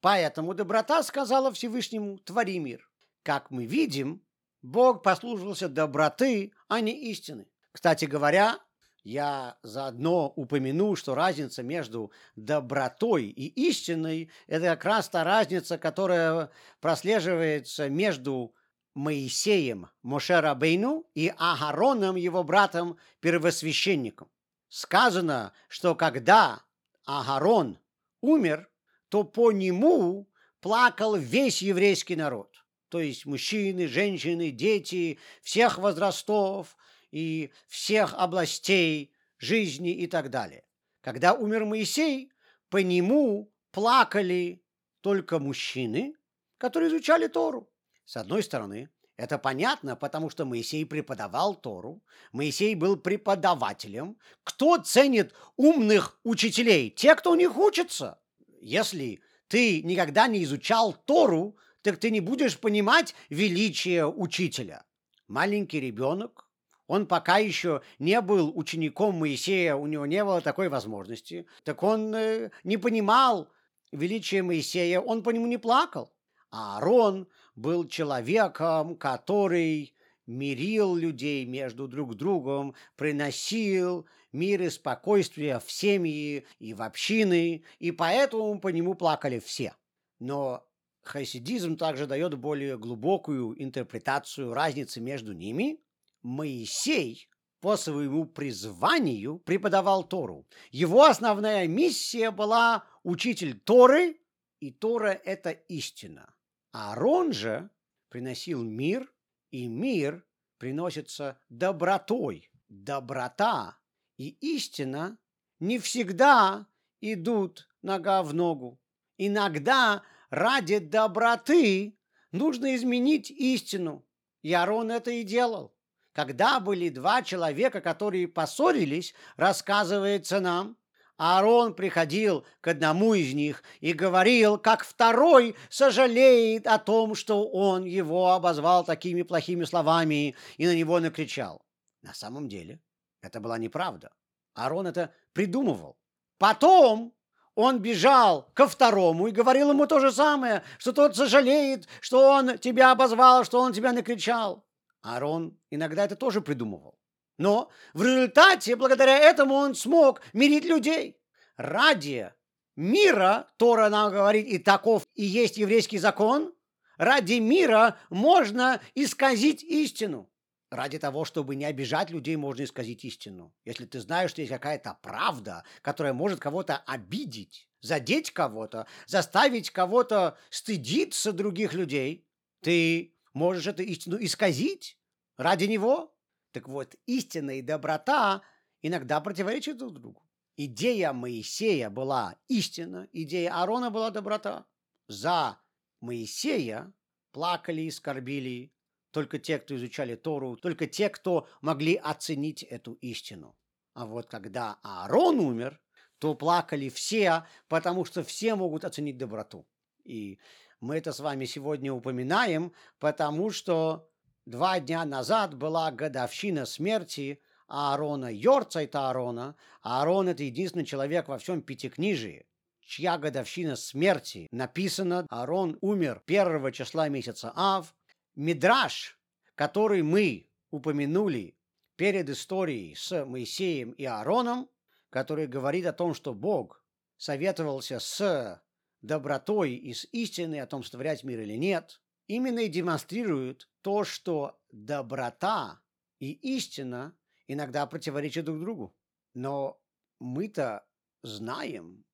Поэтому 0.00 0.54
доброта 0.54 1.02
сказала 1.02 1.52
Всевышнему 1.52 2.16
«твори 2.16 2.58
мир». 2.58 2.90
Как 3.22 3.50
мы 3.50 3.66
видим, 3.66 4.24
Бог 4.62 5.02
послужился 5.02 5.68
доброты, 5.68 6.54
а 6.68 6.80
не 6.80 7.10
истины. 7.10 7.46
Кстати 7.72 8.06
говоря, 8.06 8.58
я 9.04 9.56
заодно 9.62 10.32
упомяну, 10.36 10.96
что 10.96 11.14
разница 11.14 11.62
между 11.62 12.12
добротой 12.36 13.24
и 13.24 13.46
истиной– 13.68 14.30
это 14.46 14.66
как 14.66 14.84
раз 14.84 15.08
та 15.08 15.24
разница, 15.24 15.78
которая 15.78 16.50
прослеживается 16.80 17.88
между 17.88 18.54
Моисеем 18.94 19.88
Мошерабейну 20.02 21.06
и 21.14 21.32
Агароном, 21.36 22.16
его 22.16 22.42
братом, 22.42 22.98
первосвященником. 23.20 24.28
Сказано, 24.68 25.52
что 25.68 25.94
когда 25.94 26.62
Агарон 27.04 27.78
умер, 28.20 28.68
то 29.08 29.24
по 29.24 29.52
нему 29.52 30.28
плакал 30.60 31.16
весь 31.16 31.62
еврейский 31.62 32.16
народ. 32.16 32.64
То 32.88 33.00
есть 33.00 33.24
мужчины, 33.24 33.86
женщины, 33.86 34.50
дети 34.50 35.18
всех 35.42 35.78
возрастов, 35.78 36.76
и 37.10 37.50
всех 37.68 38.14
областей 38.14 39.12
жизни 39.38 39.92
и 39.92 40.06
так 40.06 40.30
далее. 40.30 40.64
Когда 41.00 41.34
умер 41.34 41.64
Моисей, 41.64 42.30
по 42.68 42.78
нему 42.78 43.52
плакали 43.72 44.62
только 45.00 45.38
мужчины, 45.38 46.14
которые 46.58 46.90
изучали 46.90 47.26
Тору. 47.26 47.70
С 48.04 48.16
одной 48.16 48.42
стороны, 48.42 48.90
это 49.16 49.38
понятно, 49.38 49.96
потому 49.96 50.30
что 50.30 50.44
Моисей 50.44 50.84
преподавал 50.86 51.54
Тору, 51.54 52.02
Моисей 52.32 52.74
был 52.74 52.96
преподавателем. 52.96 54.18
Кто 54.44 54.78
ценит 54.78 55.34
умных 55.56 56.18
учителей? 56.22 56.90
Те, 56.90 57.14
кто 57.14 57.32
у 57.32 57.34
них 57.34 57.56
учится. 57.56 58.20
Если 58.60 59.22
ты 59.48 59.82
никогда 59.82 60.26
не 60.26 60.44
изучал 60.44 60.92
Тору, 60.92 61.56
так 61.82 61.98
ты 61.98 62.10
не 62.10 62.20
будешь 62.20 62.58
понимать 62.58 63.14
величие 63.30 64.06
учителя. 64.06 64.84
Маленький 65.28 65.80
ребенок 65.80 66.49
он 66.90 67.06
пока 67.06 67.38
еще 67.38 67.82
не 68.00 68.20
был 68.20 68.50
учеником 68.52 69.14
Моисея, 69.14 69.76
у 69.76 69.86
него 69.86 70.06
не 70.06 70.24
было 70.24 70.40
такой 70.40 70.68
возможности, 70.68 71.46
так 71.62 71.84
он 71.84 72.12
э, 72.12 72.50
не 72.64 72.78
понимал 72.78 73.48
величия 73.92 74.42
Моисея, 74.42 74.98
он 74.98 75.22
по 75.22 75.30
нему 75.30 75.46
не 75.46 75.56
плакал. 75.56 76.12
А 76.50 76.78
Аарон 76.78 77.28
был 77.54 77.86
человеком, 77.86 78.96
который 78.96 79.94
мирил 80.26 80.96
людей 80.96 81.44
между 81.44 81.86
друг 81.86 82.16
другом, 82.16 82.74
приносил 82.96 84.04
мир 84.32 84.60
и 84.62 84.68
спокойствие 84.68 85.60
в 85.60 85.70
семьи 85.70 86.44
и 86.58 86.74
в 86.74 86.82
общины, 86.82 87.62
и 87.78 87.92
поэтому 87.92 88.58
по 88.58 88.66
нему 88.66 88.94
плакали 88.94 89.38
все. 89.38 89.76
Но 90.18 90.66
хасидизм 91.02 91.76
также 91.76 92.08
дает 92.08 92.36
более 92.36 92.76
глубокую 92.76 93.54
интерпретацию 93.62 94.52
разницы 94.52 95.00
между 95.00 95.32
ними– 95.32 95.78
Моисей 96.22 97.28
по 97.60 97.76
своему 97.76 98.24
призванию 98.24 99.38
преподавал 99.38 100.04
Тору. 100.04 100.46
Его 100.70 101.04
основная 101.04 101.66
миссия 101.66 102.30
была 102.30 102.84
учитель 103.02 103.58
Торы, 103.58 104.18
и 104.60 104.70
Тора– 104.70 105.18
это 105.24 105.50
истина. 105.50 106.34
Аарон 106.72 107.32
же 107.32 107.70
приносил 108.08 108.62
мир, 108.62 109.12
и 109.50 109.66
мир 109.66 110.24
приносится 110.58 111.40
добротой. 111.48 112.50
Доброта 112.68 113.78
и 114.16 114.28
истина 114.54 115.18
не 115.58 115.78
всегда 115.78 116.66
идут 117.00 117.68
нога 117.82 118.22
в 118.22 118.34
ногу. 118.34 118.78
Иногда 119.16 120.02
ради 120.28 120.78
доброты 120.78 121.98
нужно 122.30 122.76
изменить 122.76 123.30
истину. 123.30 124.06
И 124.42 124.52
Аарон 124.52 124.90
это 124.90 125.10
и 125.10 125.24
делал. 125.24 125.74
Когда 126.12 126.58
были 126.58 126.88
два 126.88 127.22
человека, 127.22 127.80
которые 127.80 128.26
поссорились, 128.26 129.14
рассказывается 129.36 130.40
нам, 130.40 130.76
Аарон 131.16 131.74
приходил 131.74 132.46
к 132.62 132.68
одному 132.68 133.12
из 133.12 133.34
них 133.34 133.62
и 133.80 133.92
говорил, 133.92 134.56
как 134.56 134.84
второй 134.84 135.54
сожалеет 135.68 136.66
о 136.66 136.78
том, 136.78 137.14
что 137.14 137.46
он 137.46 137.84
его 137.84 138.32
обозвал 138.32 138.84
такими 138.84 139.22
плохими 139.22 139.64
словами 139.64 140.34
и 140.56 140.66
на 140.66 140.74
него 140.74 140.98
накричал. 140.98 141.60
На 142.00 142.14
самом 142.14 142.48
деле 142.48 142.80
это 143.20 143.38
была 143.38 143.58
неправда. 143.58 144.12
Аарон 144.54 144.86
это 144.86 145.12
придумывал. 145.34 145.98
Потом 146.38 147.12
он 147.54 147.80
бежал 147.80 148.50
ко 148.54 148.66
второму 148.66 149.26
и 149.26 149.32
говорил 149.32 149.72
ему 149.72 149.86
то 149.86 150.00
же 150.00 150.12
самое, 150.12 150.64
что 150.78 150.92
тот 150.92 151.14
сожалеет, 151.14 151.86
что 152.00 152.30
он 152.30 152.56
тебя 152.56 152.92
обозвал, 152.92 153.44
что 153.44 153.60
он 153.60 153.74
тебя 153.74 153.92
накричал. 153.92 154.64
Аарон 155.02 155.58
иногда 155.70 156.04
это 156.04 156.16
тоже 156.16 156.40
придумывал. 156.40 156.98
Но 157.38 157.70
в 157.94 158.02
результате, 158.02 158.76
благодаря 158.76 159.16
этому, 159.18 159.54
он 159.54 159.74
смог 159.74 160.20
мирить 160.34 160.64
людей. 160.64 161.16
Ради 161.56 162.32
мира, 162.76 163.48
Тора 163.56 163.88
нам 163.88 164.12
говорит, 164.12 164.46
и 164.46 164.58
таков 164.58 165.06
и 165.14 165.24
есть 165.24 165.56
еврейский 165.56 165.98
закон, 165.98 166.52
ради 166.98 167.34
мира 167.34 167.98
можно 168.10 168.80
исказить 168.94 169.62
истину. 169.62 170.30
Ради 170.70 170.98
того, 170.98 171.24
чтобы 171.24 171.56
не 171.56 171.64
обижать 171.64 172.10
людей, 172.10 172.36
можно 172.36 172.62
исказить 172.62 173.04
истину. 173.04 173.52
Если 173.64 173.86
ты 173.86 174.00
знаешь, 174.00 174.30
что 174.30 174.40
есть 174.40 174.52
какая-то 174.52 174.98
правда, 175.02 175.64
которая 175.82 176.12
может 176.12 176.38
кого-то 176.38 176.76
обидеть, 176.86 177.68
задеть 177.80 178.30
кого-то, 178.30 178.86
заставить 179.06 179.70
кого-то 179.70 180.36
стыдиться 180.50 181.32
других 181.32 181.72
людей, 181.72 182.28
ты 182.62 183.14
можешь 183.32 183.66
эту 183.66 183.82
истину 183.82 184.16
исказить 184.20 184.98
ради 185.36 185.64
него. 185.64 186.14
Так 186.52 186.68
вот, 186.68 186.94
истина 187.06 187.58
и 187.58 187.62
доброта 187.62 188.42
иногда 188.82 189.20
противоречат 189.20 189.76
друг 189.76 189.94
другу. 189.94 190.22
Идея 190.56 191.12
Моисея 191.12 191.90
была 191.90 192.36
истина, 192.48 193.08
идея 193.12 193.54
Аарона 193.54 193.90
была 193.90 194.10
доброта. 194.10 194.66
За 195.08 195.60
Моисея 196.00 196.92
плакали 197.32 197.82
и 197.82 197.90
скорбили 197.90 198.72
только 199.10 199.38
те, 199.38 199.58
кто 199.58 199.76
изучали 199.76 200.16
Тору, 200.16 200.56
только 200.56 200.86
те, 200.86 201.08
кто 201.08 201.48
могли 201.60 201.96
оценить 201.96 202.62
эту 202.62 202.94
истину. 202.94 203.56
А 203.94 204.06
вот 204.06 204.26
когда 204.26 204.78
Аарон 204.82 205.40
умер, 205.40 205.80
то 206.18 206.34
плакали 206.34 206.88
все, 206.88 207.46
потому 207.68 208.04
что 208.04 208.22
все 208.22 208.54
могут 208.54 208.84
оценить 208.84 209.16
доброту. 209.16 209.66
И 210.04 210.38
мы 210.80 210.96
это 210.96 211.12
с 211.12 211.20
вами 211.20 211.44
сегодня 211.44 211.92
упоминаем, 211.92 212.72
потому 212.98 213.50
что 213.50 214.08
два 214.46 214.80
дня 214.80 215.04
назад 215.04 215.54
была 215.54 215.90
годовщина 215.90 216.66
смерти 216.66 217.40
Аарона, 217.68 218.32
Йорцайта 218.32 219.08
Аарона. 219.08 219.56
Аарон– 219.82 220.28
это 220.30 220.42
единственный 220.42 220.84
человек 220.84 221.28
во 221.28 221.38
всем 221.38 221.62
Пятикнижии, 221.62 222.46
чья 222.80 223.18
годовщина 223.18 223.76
смерти 223.76 224.48
написана. 224.50 225.26
Аарон 225.28 225.78
умер 225.80 226.22
первого 226.24 226.72
числа 226.72 227.08
месяца 227.08 227.52
Ав. 227.54 227.94
Мидраш, 228.34 229.18
который 229.54 230.02
мы 230.02 230.48
упомянули 230.70 231.56
перед 231.96 232.30
историей 232.30 232.94
с 232.94 233.24
Моисеем 233.26 233.90
и 233.92 234.04
Аароном, 234.04 234.70
который 235.10 235.46
говорит 235.46 235.84
о 235.84 235.92
том, 235.92 236.14
что 236.14 236.32
Бог 236.32 236.82
советовался 237.18 238.00
с 238.00 238.62
добротой 239.02 239.74
и 239.74 239.92
с 239.92 240.06
истиной 240.12 240.60
о 240.60 240.66
том, 240.66 240.82
сотворять 240.82 241.24
мир 241.24 241.40
или 241.40 241.56
нет, 241.56 242.00
именно 242.26 242.60
и 242.60 242.68
демонстрирует 242.68 243.68
то, 243.82 244.04
что 244.04 244.60
доброта 244.70 245.80
и 246.18 246.32
истина 246.56 247.16
иногда 247.46 247.86
противоречат 247.86 248.44
друг 248.44 248.60
другу. 248.60 248.96
Но 249.34 249.80
мы-то 250.18 250.86
знаем 251.22 252.04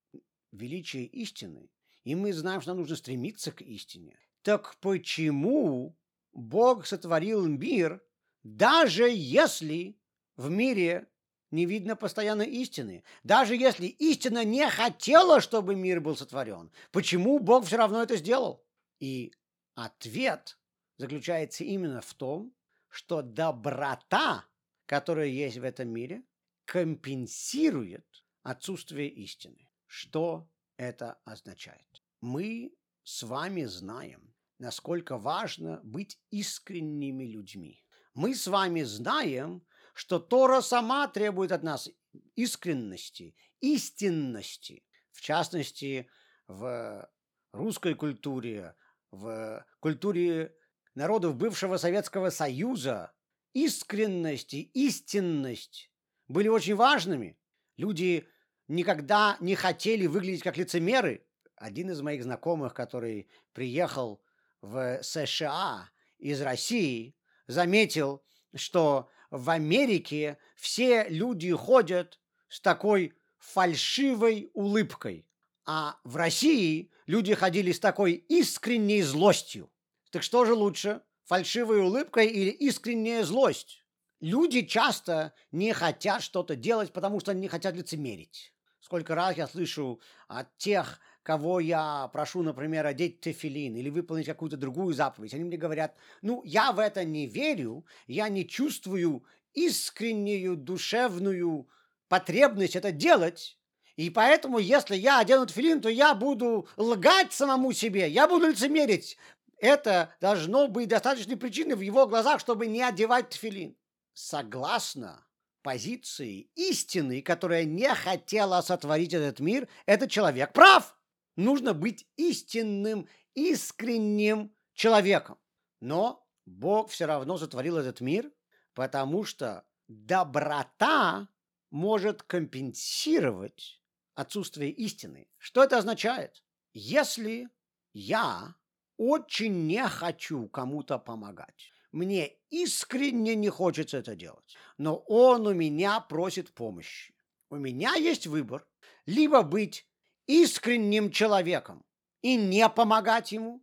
величие 0.53 1.07
истины, 1.07 1.70
и 2.05 2.14
мы 2.14 2.33
знаем, 2.33 2.61
что 2.61 2.70
нам 2.70 2.79
нужно 2.79 2.96
стремиться 2.96 3.53
к 3.53 3.62
истине. 3.62 4.18
Так 4.42 4.77
почему 4.81 5.99
Бог 6.33 6.87
сотворил 6.87 7.46
мир, 7.46 8.03
даже 8.42 9.09
если 9.11 9.99
в 10.37 10.51
мире 10.51 11.09
не 11.50 11.66
видно 11.66 11.96
постоянно 11.96 12.42
истины. 12.42 13.04
Даже 13.22 13.56
если 13.56 13.87
истина 13.87 14.44
не 14.44 14.68
хотела, 14.68 15.40
чтобы 15.40 15.74
мир 15.74 16.00
был 16.00 16.16
сотворен, 16.16 16.70
почему 16.92 17.38
Бог 17.38 17.64
все 17.66 17.76
равно 17.76 18.02
это 18.02 18.16
сделал? 18.16 18.64
И 18.98 19.32
ответ 19.74 20.59
заключается 20.96 21.64
именно 21.64 22.00
в 22.00 22.14
том, 22.14 22.54
что 22.88 23.22
доброта, 23.22 24.44
которая 24.87 25.26
есть 25.26 25.59
в 25.59 25.64
этом 25.64 25.88
мире, 25.88 26.22
компенсирует 26.64 28.24
отсутствие 28.42 29.09
истины. 29.09 29.68
Что 29.87 30.48
это 30.76 31.18
означает? 31.24 32.02
Мы 32.20 32.74
с 33.02 33.22
вами 33.22 33.64
знаем, 33.64 34.35
насколько 34.59 35.18
важно 35.18 35.80
быть 35.85 36.18
искренними 36.30 37.24
людьми. 37.24 37.85
Мы 38.14 38.35
с 38.35 38.46
вами 38.46 38.82
знаем, 38.82 39.62
что 39.96 40.18
Тора 40.18 40.61
сама 40.61 41.09
требует 41.09 41.52
от 41.52 41.62
нас 41.62 41.88
искренности, 42.35 43.35
истинности. 43.61 44.85
В 45.11 45.22
частности, 45.22 46.06
в 46.46 47.11
русской 47.52 47.94
культуре, 47.94 48.76
в 49.11 49.64
культуре 49.80 50.54
народов 50.94 51.37
бывшего 51.37 51.78
Советского 51.78 52.28
Союза 52.28 53.14
искренность 53.54 54.52
и 54.52 54.64
истинность 54.74 55.90
были 56.28 56.48
очень 56.48 56.74
важными. 56.74 57.38
Люди 57.78 58.28
никогда 58.68 59.38
не 59.40 59.54
хотели 59.54 60.06
выглядеть 60.06 60.42
как 60.42 60.59
лицемеры. 60.59 61.26
Один 61.54 61.90
из 61.90 62.02
моих 62.02 62.22
знакомых, 62.22 62.74
который 62.74 63.30
приехал 63.54 64.22
в 64.61 65.02
США 65.02 65.88
из 66.18 66.42
России, 66.42 67.16
заметил, 67.46 68.22
что 68.54 69.09
в 69.30 69.50
Америке 69.50 70.38
все 70.56 71.06
люди 71.08 71.52
ходят 71.52 72.20
с 72.48 72.60
такой 72.60 73.14
фальшивой 73.38 74.50
улыбкой, 74.54 75.26
а 75.64 75.98
в 76.04 76.16
России 76.16 76.90
люди 77.06 77.34
ходили 77.34 77.72
с 77.72 77.80
такой 77.80 78.12
искренней 78.12 79.02
злостью. 79.02 79.70
Так 80.10 80.22
что 80.22 80.44
же 80.44 80.54
лучше, 80.54 81.02
фальшивая 81.24 81.82
улыбка 81.82 82.20
или 82.20 82.50
искренняя 82.50 83.24
злость? 83.24 83.84
Люди 84.20 84.62
часто 84.62 85.34
не 85.52 85.72
хотят 85.72 86.22
что-то 86.22 86.56
делать, 86.56 86.92
потому 86.92 87.20
что 87.20 87.32
они 87.32 87.42
не 87.42 87.48
хотят 87.48 87.74
лицемерить. 87.74 88.54
Сколько 88.80 89.14
раз 89.14 89.36
я 89.36 89.46
слышу 89.46 90.00
от 90.28 90.56
тех, 90.56 91.00
кого 91.26 91.58
я 91.58 92.08
прошу, 92.12 92.44
например, 92.44 92.86
одеть 92.86 93.20
тефилин 93.20 93.74
или 93.74 93.90
выполнить 93.90 94.26
какую-то 94.26 94.56
другую 94.56 94.94
заповедь, 94.94 95.34
они 95.34 95.42
мне 95.42 95.56
говорят, 95.56 95.96
ну, 96.22 96.40
я 96.44 96.70
в 96.70 96.78
это 96.78 97.04
не 97.04 97.26
верю, 97.26 97.84
я 98.06 98.28
не 98.28 98.46
чувствую 98.46 99.24
искреннюю 99.52 100.56
душевную 100.56 101.68
потребность 102.06 102.76
это 102.76 102.92
делать, 102.92 103.58
и 103.96 104.08
поэтому, 104.08 104.58
если 104.58 104.94
я 104.94 105.18
одену 105.18 105.46
тфилин, 105.46 105.80
то 105.80 105.88
я 105.88 106.14
буду 106.14 106.68
лгать 106.76 107.32
самому 107.32 107.72
себе, 107.72 108.08
я 108.08 108.28
буду 108.28 108.46
лицемерить. 108.46 109.18
Это 109.58 110.14
должно 110.20 110.68
быть 110.68 110.90
достаточной 110.90 111.36
причиной 111.36 111.74
в 111.74 111.80
его 111.80 112.06
глазах, 112.06 112.38
чтобы 112.38 112.68
не 112.68 112.84
одевать 112.84 113.30
тфилин. 113.30 113.74
Согласно 114.12 115.26
позиции 115.62 116.50
истины, 116.54 117.20
которая 117.20 117.64
не 117.64 117.92
хотела 117.96 118.60
сотворить 118.60 119.12
этот 119.12 119.40
мир, 119.40 119.66
этот 119.86 120.08
человек 120.08 120.52
прав 120.52 120.95
нужно 121.37 121.75
быть 121.75 122.09
истинным, 122.16 123.09
искренним 123.35 124.55
человеком. 124.75 125.38
Но 125.81 126.27
Бог 126.46 126.90
все 126.90 127.07
равно 127.07 127.38
сотворил 127.38 127.77
этот 127.77 128.01
мир, 128.01 128.33
потому 128.75 129.25
что 129.25 129.66
доброта 129.88 131.29
может 131.70 132.22
компенсировать 132.22 133.81
отсутствие 134.14 134.70
истины. 134.70 135.29
Что 135.38 135.62
это 135.62 135.79
означает? 135.79 136.42
Если 136.72 137.49
я 137.92 138.55
очень 138.96 139.66
не 139.66 139.87
хочу 139.88 140.49
кому-то 140.49 140.99
помогать, 140.99 141.72
мне 141.92 142.37
искренне 142.51 143.35
не 143.35 143.49
хочется 143.49 143.99
это 143.99 144.14
делать, 144.14 144.57
но 144.79 144.96
он 144.96 145.46
у 145.46 145.55
меня 145.55 146.01
просит 146.01 146.53
помощи. 146.53 147.14
У 147.49 147.57
меня 147.57 147.94
есть 147.94 148.27
выбор 148.27 148.66
либо 149.07 149.42
быть 149.42 149.88
искренним 150.26 151.10
человеком 151.10 151.84
и 152.22 152.36
не 152.36 152.68
помогать 152.68 153.32
ему, 153.32 153.62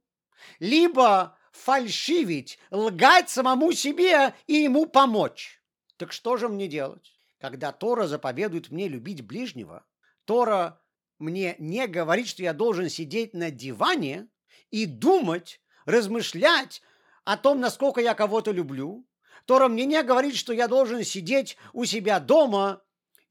либо 0.59 1.37
фальшивить, 1.51 2.59
лгать 2.71 3.29
самому 3.29 3.71
себе 3.73 4.33
и 4.47 4.55
ему 4.55 4.85
помочь. 4.85 5.61
Так 5.97 6.11
что 6.11 6.37
же 6.37 6.49
мне 6.49 6.67
делать? 6.67 7.13
Когда 7.39 7.71
Тора 7.71 8.07
заповедует 8.07 8.71
мне 8.71 8.87
любить 8.87 9.21
ближнего, 9.25 9.85
Тора 10.25 10.81
мне 11.19 11.55
не 11.59 11.87
говорит, 11.87 12.27
что 12.27 12.43
я 12.43 12.53
должен 12.53 12.89
сидеть 12.89 13.33
на 13.33 13.51
диване 13.51 14.27
и 14.71 14.85
думать, 14.85 15.61
размышлять 15.85 16.81
о 17.23 17.37
том, 17.37 17.59
насколько 17.59 18.01
я 18.01 18.13
кого-то 18.15 18.51
люблю. 18.51 19.07
Тора 19.45 19.67
мне 19.67 19.85
не 19.85 20.01
говорит, 20.03 20.35
что 20.35 20.53
я 20.53 20.67
должен 20.67 21.03
сидеть 21.03 21.57
у 21.73 21.85
себя 21.85 22.19
дома 22.19 22.81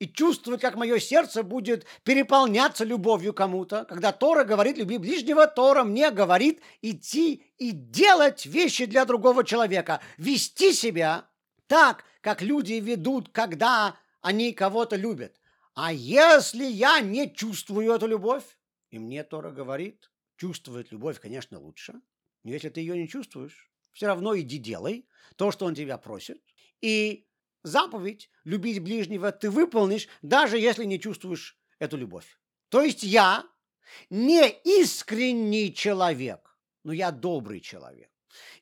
и 0.03 0.13
чувствовать, 0.13 0.61
как 0.61 0.75
мое 0.75 0.99
сердце 0.99 1.45
будет 1.45 1.87
переполняться 2.03 2.85
любовью 2.85 3.33
кому-то. 3.33 3.85
Когда 3.85 4.11
Тора 4.11 4.43
говорит 4.43 4.77
«люби 4.77 4.99
ближнего», 4.99 5.47
Тора 5.47 5.85
мне 5.85 6.11
говорит 6.11 6.61
идти 6.81 7.45
и 7.57 7.71
делать 7.71 8.45
вещи 8.45 8.87
для 8.87 9.05
другого 9.05 9.45
человека, 9.45 10.01
вести 10.19 10.73
себя 10.73 11.31
так, 11.69 12.05
как 12.21 12.43
люди 12.43 12.73
ведут, 12.73 13.29
когда 13.29 13.97
они 14.23 14.53
кого-то 14.53 14.97
любят. 14.97 15.41
А 15.75 15.93
если 15.93 16.65
я 16.65 16.99
не 16.99 17.33
чувствую 17.33 17.93
эту 17.93 18.09
любовь, 18.09 18.59
и 18.91 18.99
мне 18.99 19.23
Тора 19.23 19.53
говорит, 19.53 20.11
чувствовать 20.37 20.91
любовь, 20.91 21.21
конечно, 21.21 21.61
лучше, 21.61 21.95
но 22.43 22.51
если 22.51 22.71
ты 22.71 22.81
ее 22.81 22.97
не 22.97 23.09
чувствуешь, 23.09 23.71
все 23.93 24.09
равно 24.09 24.37
иди 24.37 24.59
делай 24.59 25.07
то, 25.37 25.53
что 25.53 25.65
он 25.65 25.77
тебя 25.77 25.97
просит, 25.97 26.43
и 26.81 27.29
заповедь 27.63 28.31
любить 28.45 28.81
ближнего 28.81 29.33
ты 29.33 29.51
выполнишь, 29.51 30.09
даже 30.23 30.59
если 30.59 30.85
не 30.85 31.01
чувствуешь 31.01 31.59
эту 31.79 31.97
любовь. 31.97 32.39
То 32.69 32.83
есть 32.83 33.03
я 33.03 33.45
не 34.11 34.49
искренний 34.49 35.75
человек, 35.75 36.57
но 36.85 36.93
я 36.93 37.11
добрый 37.11 37.61
человек. 37.61 38.11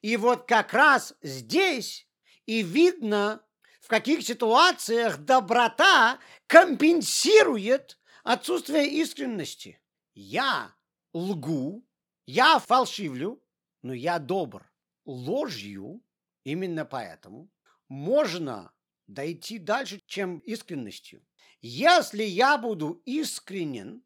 И 0.03 0.17
вот 0.17 0.47
как 0.47 0.73
раз 0.73 1.15
здесь 1.23 2.09
и 2.47 2.63
видно, 2.63 3.45
в 3.81 3.89
каких 3.89 4.23
ситуациях 4.23 5.19
доброта 5.19 6.19
компенсирует 6.47 7.99
отсутствие 8.25 8.89
искренности. 8.89 9.81
Я 10.15 10.75
лгу, 11.13 11.87
я 12.27 12.59
фальшивлю, 12.59 13.43
но 13.83 13.93
я 13.93 14.19
добр. 14.19 14.71
Ложью 15.05 16.03
именно 16.45 16.85
поэтому 16.85 17.51
можно 17.89 18.73
дойти 19.14 19.59
дальше, 19.59 20.01
чем 20.07 20.38
искренностью. 20.38 21.23
Если 21.61 22.23
я 22.23 22.57
буду 22.59 23.03
искренен, 23.05 24.03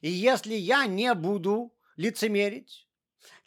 и 0.00 0.10
если 0.10 0.54
я 0.54 0.86
не 0.86 1.12
буду 1.14 1.74
лицемерить, 1.96 2.88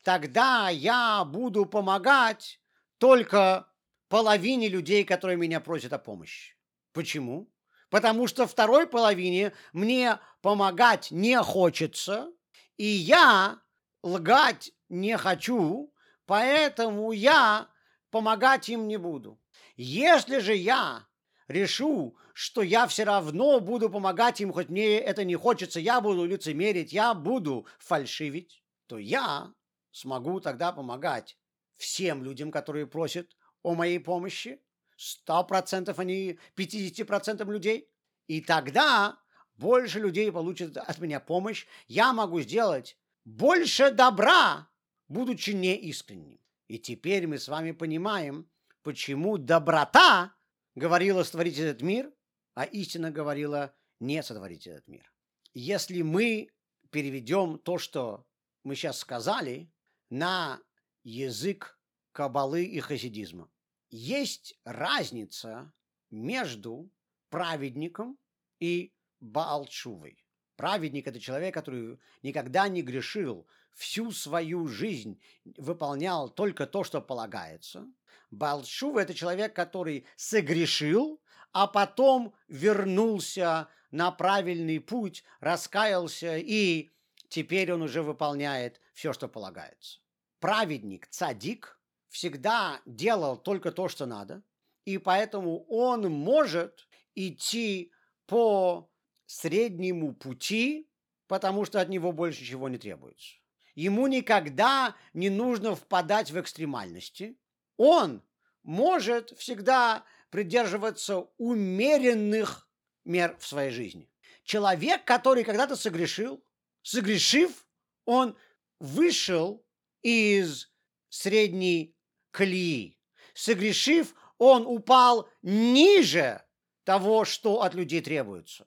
тогда 0.03 0.69
я 0.69 1.25
буду 1.25 1.65
помогать 1.65 2.59
только 2.97 3.71
половине 4.09 4.67
людей, 4.67 5.03
которые 5.03 5.37
меня 5.37 5.59
просят 5.59 5.93
о 5.93 5.99
помощи. 5.99 6.55
Почему? 6.93 7.51
Потому 7.89 8.27
что 8.27 8.45
второй 8.45 8.87
половине 8.87 9.53
мне 9.73 10.19
помогать 10.41 11.09
не 11.11 11.41
хочется, 11.41 12.31
и 12.75 12.85
я 12.85 13.59
лгать 14.03 14.71
не 14.89 15.17
хочу, 15.17 15.93
поэтому 16.25 17.11
я 17.11 17.69
помогать 18.09 18.69
им 18.69 18.87
не 18.87 18.97
буду. 18.97 19.39
Если 19.75 20.39
же 20.39 20.55
я 20.55 21.07
решу, 21.47 22.17
что 22.33 22.61
я 22.61 22.87
все 22.87 23.03
равно 23.03 23.59
буду 23.59 23.89
помогать 23.89 24.41
им, 24.41 24.51
хоть 24.51 24.69
мне 24.69 24.99
это 24.99 25.23
не 25.23 25.35
хочется, 25.35 25.79
я 25.79 26.01
буду 26.01 26.25
лицемерить, 26.25 26.93
я 26.93 27.13
буду 27.13 27.67
фальшивить, 27.79 28.63
то 28.87 28.97
я 28.97 29.53
смогу 29.91 30.39
тогда 30.39 30.71
помогать 30.71 31.37
всем 31.75 32.23
людям, 32.23 32.51
которые 32.51 32.87
просят 32.87 33.35
о 33.63 33.75
моей 33.75 33.99
помощи, 33.99 34.61
сто 34.95 35.43
процентов, 35.43 35.99
а 35.99 36.03
не 36.03 36.39
50% 36.55 37.49
людей. 37.51 37.89
И 38.27 38.41
тогда 38.41 39.17
больше 39.55 39.99
людей 39.99 40.31
получат 40.31 40.77
от 40.77 40.99
меня 40.99 41.19
помощь. 41.19 41.65
Я 41.87 42.13
могу 42.13 42.41
сделать 42.41 42.97
больше 43.25 43.91
добра, 43.91 44.69
будучи 45.07 45.51
неискренним. 45.51 46.39
И 46.67 46.79
теперь 46.79 47.27
мы 47.27 47.39
с 47.39 47.47
вами 47.47 47.71
понимаем, 47.71 48.49
почему 48.83 49.37
доброта 49.37 50.35
говорила 50.75 51.23
створить 51.23 51.57
этот 51.57 51.81
мир, 51.81 52.13
а 52.55 52.65
истина 52.65 53.11
говорила 53.11 53.75
не 53.99 54.21
сотворить 54.21 54.67
этот 54.67 54.87
мир. 54.87 55.11
Если 55.53 56.01
мы 56.01 56.49
переведем 56.91 57.57
то, 57.57 57.77
что 57.77 58.25
мы 58.63 58.75
сейчас 58.75 58.99
сказали, 58.99 59.71
на 60.09 60.61
язык 61.03 61.79
кабалы 62.11 62.65
и 62.65 62.79
хасидизма, 62.79 63.49
есть 63.89 64.59
разница 64.63 65.73
между 66.09 66.91
праведником 67.29 68.17
и 68.59 68.93
Баалчувой. 69.19 70.25
Праведник– 70.55 71.07
это 71.07 71.19
человек, 71.19 71.53
который 71.53 71.99
никогда 72.23 72.67
не 72.67 72.81
грешил, 72.81 73.47
всю 73.77 74.11
свою 74.11 74.67
жизнь 74.67 75.21
выполнял 75.55 76.29
только 76.29 76.65
то, 76.65 76.83
что 76.83 76.99
полагается. 76.99 77.85
Балшува– 78.31 78.99
это 79.01 79.13
человек, 79.13 79.55
который 79.55 80.05
согрешил, 80.15 81.21
а 81.53 81.67
потом 81.67 82.33
вернулся 82.47 83.69
на 83.91 84.11
правильный 84.11 84.79
путь, 84.79 85.23
раскаялся, 85.39 86.37
и 86.37 86.89
теперь 87.29 87.71
он 87.71 87.83
уже 87.83 88.01
выполняет 88.01 88.81
все, 88.93 89.13
что 89.13 89.27
полагается. 89.27 89.99
Праведник, 90.39 91.07
цадик, 91.07 91.79
всегда 92.09 92.81
делал 92.85 93.37
только 93.37 93.71
то, 93.71 93.87
что 93.87 94.07
надо, 94.07 94.43
и 94.85 94.97
поэтому 94.97 95.65
он 95.65 96.11
может 96.11 96.87
идти 97.13 97.91
по 98.25 98.89
среднему 99.27 100.15
пути, 100.15 100.89
потому 101.27 101.63
что 101.65 101.79
от 101.79 101.89
него 101.89 102.11
больше 102.11 102.41
ничего 102.41 102.69
не 102.69 102.77
требуется. 102.77 103.35
Ему 103.77 104.07
никогда 104.07 104.95
не 105.13 105.29
нужно 105.29 105.75
впадать 105.75 106.31
в 106.31 106.41
экстремальности. 106.41 107.37
Он 107.77 108.23
может 108.63 109.37
всегда 109.37 110.03
придерживаться 110.31 111.29
умеренных 111.37 112.67
мер 113.05 113.37
в 113.37 113.45
своей 113.45 113.69
жизни. 113.69 114.09
Человек, 114.43 115.05
который 115.05 115.43
когда-то 115.43 115.75
согрешил, 115.75 116.43
согрешив, 116.81 117.67
он 118.05 118.35
вышел 118.79 119.63
из 120.01 120.71
средней 121.09 121.95
колеи. 122.31 122.97
Согрешив, 123.35 124.15
он 124.39 124.65
упал 124.65 125.29
ниже 125.43 126.43
того, 126.83 127.25
что 127.25 127.61
от 127.61 127.75
людей 127.75 128.01
требуется. 128.01 128.65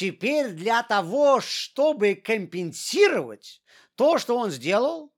Теперь 0.00 0.52
для 0.52 0.82
того, 0.82 1.42
чтобы 1.42 2.14
компенсировать 2.14 3.60
то, 3.96 4.16
что 4.16 4.34
он 4.38 4.50
сделал, 4.50 5.12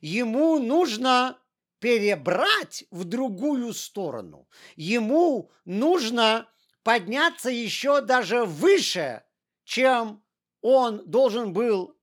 ему 0.00 0.60
нужно 0.60 1.40
перебрать 1.80 2.84
в 2.92 3.02
другую 3.02 3.74
сторону. 3.74 4.48
Ему 4.76 5.50
нужно 5.64 6.48
подняться 6.84 7.50
еще 7.50 8.00
даже 8.00 8.44
выше, 8.44 9.24
чем 9.64 10.22
он 10.60 11.02
должен 11.10 11.52
был 11.52 11.98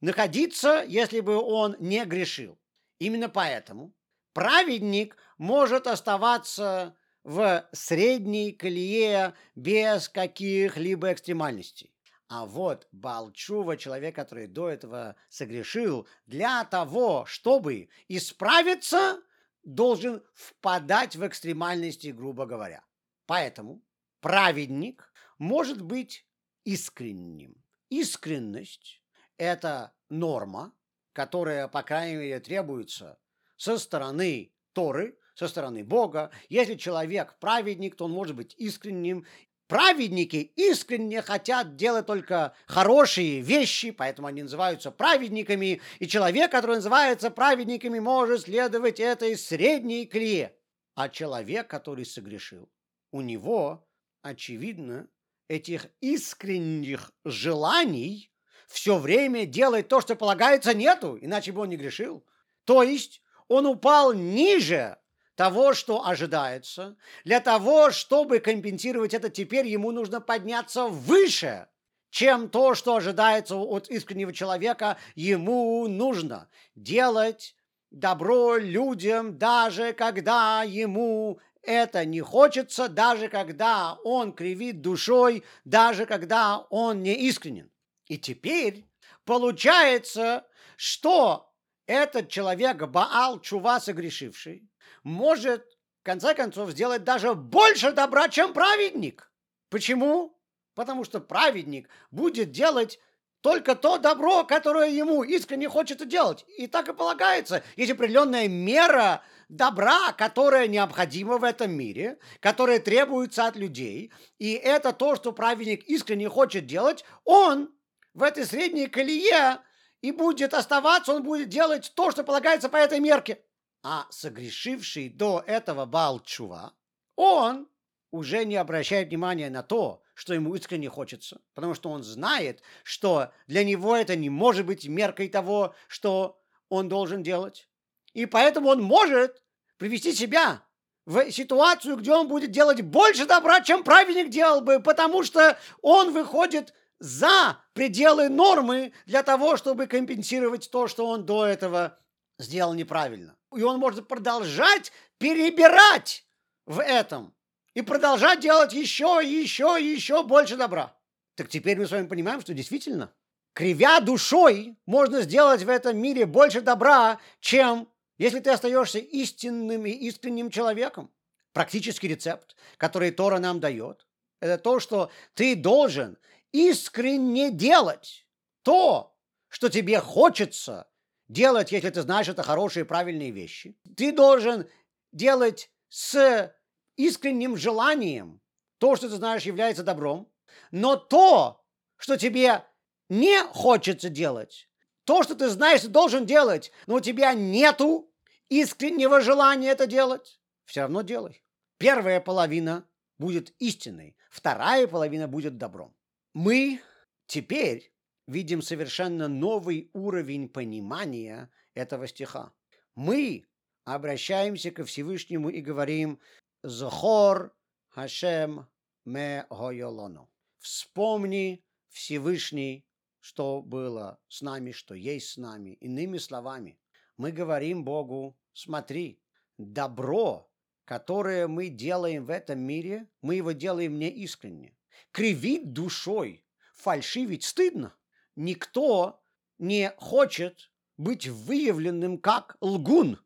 находиться, 0.00 0.84
если 0.86 1.18
бы 1.18 1.34
он 1.34 1.74
не 1.80 2.04
грешил. 2.04 2.56
Именно 3.00 3.28
поэтому 3.28 3.92
праведник 4.32 5.16
может 5.38 5.88
оставаться 5.88 6.96
в 7.24 7.66
средней 7.72 8.52
колее 8.52 9.34
без 9.56 10.08
каких-либо 10.08 11.12
экстремальностей. 11.12 11.90
А 12.28 12.46
вот 12.46 12.86
Балчува, 12.92 13.76
человек, 13.76 14.14
который 14.14 14.46
до 14.46 14.68
этого 14.68 15.16
согрешил, 15.28 16.06
для 16.26 16.64
того, 16.64 17.24
чтобы 17.26 17.88
исправиться, 18.08 19.20
должен 19.62 20.22
впадать 20.34 21.16
в 21.16 21.26
экстремальности, 21.26 22.08
грубо 22.08 22.46
говоря. 22.46 22.84
Поэтому 23.26 23.82
праведник 24.20 25.12
может 25.38 25.80
быть 25.80 26.26
искренним. 26.64 27.56
Искренность– 27.88 29.02
это 29.36 29.94
норма, 30.08 30.74
которая, 31.12 31.68
по 31.68 31.82
крайней 31.82 32.16
мере, 32.16 32.40
требуется 32.40 33.18
со 33.56 33.78
стороны 33.78 34.52
Торы, 34.72 35.18
со 35.34 35.48
стороны 35.48 35.84
Бога. 35.84 36.30
Если 36.48 36.74
человек 36.74 37.36
праведник, 37.38 37.96
то 37.96 38.06
он 38.06 38.12
может 38.12 38.36
быть 38.36 38.54
искренним. 38.56 39.26
Праведники 39.66 40.36
искренне 40.56 41.22
хотят 41.22 41.76
делать 41.76 42.06
только 42.06 42.54
хорошие 42.66 43.40
вещи, 43.40 43.90
поэтому 43.90 44.28
они 44.28 44.42
называются 44.42 44.90
праведниками. 44.90 45.80
И 45.98 46.06
человек, 46.06 46.50
который 46.50 46.76
называется 46.76 47.30
праведниками, 47.30 47.98
может 47.98 48.42
следовать 48.42 49.00
этой 49.00 49.36
средней 49.36 50.06
клее. 50.06 50.54
А 50.94 51.08
человек, 51.08 51.68
который 51.68 52.04
согрешил, 52.04 52.68
у 53.10 53.20
него, 53.20 53.88
очевидно, 54.22 55.08
этих 55.48 55.86
искренних 56.00 57.12
желаний 57.24 58.30
все 58.68 58.98
время 58.98 59.46
делать 59.46 59.88
то, 59.88 60.00
что 60.00 60.14
полагается, 60.14 60.74
нету, 60.74 61.18
иначе 61.20 61.52
бы 61.52 61.62
он 61.62 61.70
не 61.70 61.76
грешил. 61.76 62.24
То 62.64 62.82
есть 62.82 63.22
он 63.48 63.66
упал 63.66 64.12
ниже 64.12 64.98
того, 65.36 65.74
что 65.74 66.06
ожидается. 66.06 66.96
Для 67.24 67.40
того, 67.40 67.90
чтобы 67.90 68.38
компенсировать 68.38 69.14
это, 69.14 69.30
теперь 69.30 69.66
ему 69.66 69.90
нужно 69.90 70.20
подняться 70.20 70.86
выше, 70.86 71.66
чем 72.10 72.48
то, 72.48 72.74
что 72.74 72.96
ожидается 72.96 73.56
от 73.56 73.88
искреннего 73.88 74.32
человека. 74.32 74.96
Ему 75.14 75.88
нужно 75.88 76.48
делать 76.76 77.56
добро 77.90 78.56
людям, 78.56 79.38
даже 79.38 79.92
когда 79.92 80.62
ему 80.62 81.40
это 81.62 82.04
не 82.04 82.20
хочется, 82.20 82.88
даже 82.88 83.28
когда 83.28 83.94
он 84.04 84.32
кривит 84.32 84.80
душой, 84.80 85.42
даже 85.64 86.06
когда 86.06 86.58
он 86.70 87.02
не 87.02 87.14
искренен. 87.14 87.70
И 88.06 88.18
теперь 88.18 88.86
получается, 89.24 90.46
что 90.76 91.52
этот 91.86 92.28
человек, 92.28 92.76
Баал, 92.86 93.40
чува 93.40 93.80
согрешивший, 93.80 94.68
может, 95.04 95.64
в 96.02 96.04
конце 96.04 96.34
концов, 96.34 96.70
сделать 96.70 97.04
даже 97.04 97.34
больше 97.34 97.92
добра, 97.92 98.28
чем 98.28 98.52
праведник. 98.52 99.30
Почему? 99.70 100.36
Потому 100.74 101.04
что 101.04 101.20
праведник 101.20 101.88
будет 102.10 102.50
делать 102.50 102.98
только 103.42 103.74
то 103.74 103.98
добро, 103.98 104.44
которое 104.44 104.88
ему 104.88 105.22
искренне 105.22 105.68
хочется 105.68 106.06
делать. 106.06 106.46
И 106.56 106.66
так 106.66 106.88
и 106.88 106.94
полагается. 106.94 107.62
Есть 107.76 107.92
определенная 107.92 108.48
мера 108.48 109.22
добра, 109.50 110.12
которая 110.12 110.66
необходима 110.66 111.36
в 111.36 111.44
этом 111.44 111.70
мире, 111.70 112.18
которая 112.40 112.78
требуется 112.78 113.46
от 113.46 113.56
людей. 113.56 114.10
И 114.38 114.52
это 114.54 114.94
то, 114.94 115.14
что 115.14 115.32
праведник 115.32 115.84
искренне 115.84 116.30
хочет 116.30 116.64
делать. 116.64 117.04
Он 117.24 117.70
в 118.14 118.22
этой 118.22 118.46
средней 118.46 118.86
колее 118.86 119.58
и 120.00 120.10
будет 120.10 120.54
оставаться, 120.54 121.12
он 121.12 121.22
будет 121.22 121.50
делать 121.50 121.92
то, 121.94 122.10
что 122.10 122.24
полагается 122.24 122.70
по 122.70 122.76
этой 122.76 123.00
мерке 123.00 123.43
а 123.84 124.06
согрешивший 124.10 125.10
до 125.10 125.44
этого 125.46 125.84
Балчува, 125.84 126.72
он 127.16 127.68
уже 128.10 128.46
не 128.46 128.56
обращает 128.56 129.08
внимания 129.08 129.50
на 129.50 129.62
то, 129.62 130.02
что 130.14 130.32
ему 130.32 130.54
искренне 130.54 130.88
хочется, 130.88 131.42
потому 131.52 131.74
что 131.74 131.90
он 131.90 132.02
знает, 132.02 132.62
что 132.82 133.30
для 133.46 133.62
него 133.62 133.94
это 133.94 134.16
не 134.16 134.30
может 134.30 134.64
быть 134.64 134.88
меркой 134.88 135.28
того, 135.28 135.74
что 135.86 136.40
он 136.70 136.88
должен 136.88 137.22
делать. 137.22 137.68
И 138.14 138.24
поэтому 138.24 138.70
он 138.70 138.82
может 138.82 139.42
привести 139.76 140.12
себя 140.12 140.62
в 141.04 141.30
ситуацию, 141.30 141.96
где 141.96 142.12
он 142.12 142.28
будет 142.28 142.52
делать 142.52 142.80
больше 142.80 143.26
добра, 143.26 143.60
чем 143.60 143.84
праведник 143.84 144.30
делал 144.30 144.62
бы, 144.62 144.80
потому 144.80 145.24
что 145.24 145.58
он 145.82 146.12
выходит 146.12 146.72
за 147.00 147.58
пределы 147.74 148.30
нормы 148.30 148.94
для 149.04 149.22
того, 149.22 149.58
чтобы 149.58 149.86
компенсировать 149.86 150.70
то, 150.70 150.88
что 150.88 151.06
он 151.06 151.26
до 151.26 151.44
этого 151.44 151.98
сделал 152.38 152.72
неправильно 152.72 153.36
и 153.56 153.62
он 153.62 153.78
может 153.78 154.08
продолжать 154.08 154.92
перебирать 155.18 156.26
в 156.66 156.80
этом 156.80 157.34
и 157.74 157.82
продолжать 157.82 158.40
делать 158.40 158.72
еще, 158.72 159.20
еще, 159.24 159.76
еще 159.80 160.22
больше 160.22 160.56
добра. 160.56 160.96
Так 161.34 161.48
теперь 161.48 161.78
мы 161.78 161.86
с 161.86 161.90
вами 161.90 162.06
понимаем, 162.06 162.40
что 162.40 162.54
действительно, 162.54 163.12
кривя 163.52 164.00
душой, 164.00 164.76
можно 164.86 165.22
сделать 165.22 165.62
в 165.62 165.68
этом 165.68 165.98
мире 165.98 166.26
больше 166.26 166.60
добра, 166.60 167.18
чем 167.40 167.88
если 168.18 168.40
ты 168.40 168.50
остаешься 168.50 168.98
истинным 168.98 169.86
и 169.86 169.90
искренним 169.90 170.50
человеком. 170.50 171.10
Практический 171.52 172.08
рецепт, 172.08 172.56
который 172.76 173.10
Тора 173.10 173.38
нам 173.38 173.60
дает, 173.60 174.06
это 174.40 174.58
то, 174.58 174.80
что 174.80 175.10
ты 175.34 175.54
должен 175.56 176.18
искренне 176.52 177.50
делать 177.50 178.26
то, 178.62 179.16
что 179.48 179.68
тебе 179.68 180.00
хочется 180.00 180.88
делать, 181.28 181.72
если 181.72 181.90
ты 181.90 182.02
знаешь, 182.02 182.28
это 182.28 182.42
хорошие, 182.42 182.84
правильные 182.84 183.30
вещи. 183.30 183.76
Ты 183.96 184.12
должен 184.12 184.68
делать 185.12 185.70
с 185.88 186.54
искренним 186.96 187.56
желанием 187.56 188.40
то, 188.78 188.96
что 188.96 189.08
ты 189.08 189.16
знаешь, 189.16 189.42
является 189.42 189.82
добром. 189.82 190.30
Но 190.70 190.96
то, 190.96 191.64
что 191.96 192.16
тебе 192.16 192.64
не 193.08 193.42
хочется 193.42 194.08
делать, 194.08 194.68
То, 195.04 195.22
что 195.22 195.34
ты 195.34 195.48
знаешь, 195.48 195.82
ты 195.82 195.88
должен 195.88 196.24
делать, 196.24 196.72
но 196.86 196.96
у 196.96 197.00
тебя 197.00 197.34
нету 197.34 198.10
искреннего 198.48 199.20
желания 199.20 199.70
это 199.70 199.86
делать, 199.86 200.40
все 200.64 200.82
равно 200.82 201.02
делай. 201.02 201.44
Первая 201.78 202.20
половина 202.20 202.88
будет 203.18 203.54
истиной, 203.58 204.16
вторая 204.30 204.86
половина 204.86 205.28
будет 205.28 205.58
добром. 205.58 205.94
Мы 206.32 206.80
теперь 207.26 207.93
видим 208.26 208.62
совершенно 208.62 209.28
новый 209.28 209.90
уровень 209.92 210.48
понимания 210.48 211.50
этого 211.74 212.06
стиха. 212.06 212.52
Мы 212.94 213.46
обращаемся 213.84 214.70
ко 214.70 214.84
Всевышнему 214.84 215.50
и 215.50 215.60
говорим 215.60 216.20
«Захор 216.62 217.54
Хашем 217.88 218.66
ме 219.04 219.46
гойолону». 219.50 220.30
Вспомни 220.58 221.62
Всевышний, 221.88 222.86
что 223.20 223.62
было 223.62 224.18
с 224.28 224.42
нами, 224.42 224.72
что 224.72 224.94
есть 224.94 225.30
с 225.30 225.36
нами. 225.36 225.70
Иными 225.80 226.18
словами, 226.18 226.78
мы 227.16 227.32
говорим 227.32 227.84
Богу, 227.84 228.36
смотри, 228.52 229.20
добро, 229.58 230.50
которое 230.84 231.46
мы 231.46 231.68
делаем 231.68 232.24
в 232.24 232.30
этом 232.30 232.60
мире, 232.60 233.08
мы 233.22 233.36
его 233.36 233.52
делаем 233.52 233.98
не 233.98 234.10
искренне. 234.10 234.76
Кривить 235.10 235.72
душой, 235.72 236.44
фальшивить 236.74 237.44
стыдно. 237.44 237.94
Никто 238.36 239.22
не 239.58 239.92
хочет 239.96 240.70
быть 240.96 241.26
выявленным 241.26 242.18
как 242.18 242.56
лгун. 242.60 243.24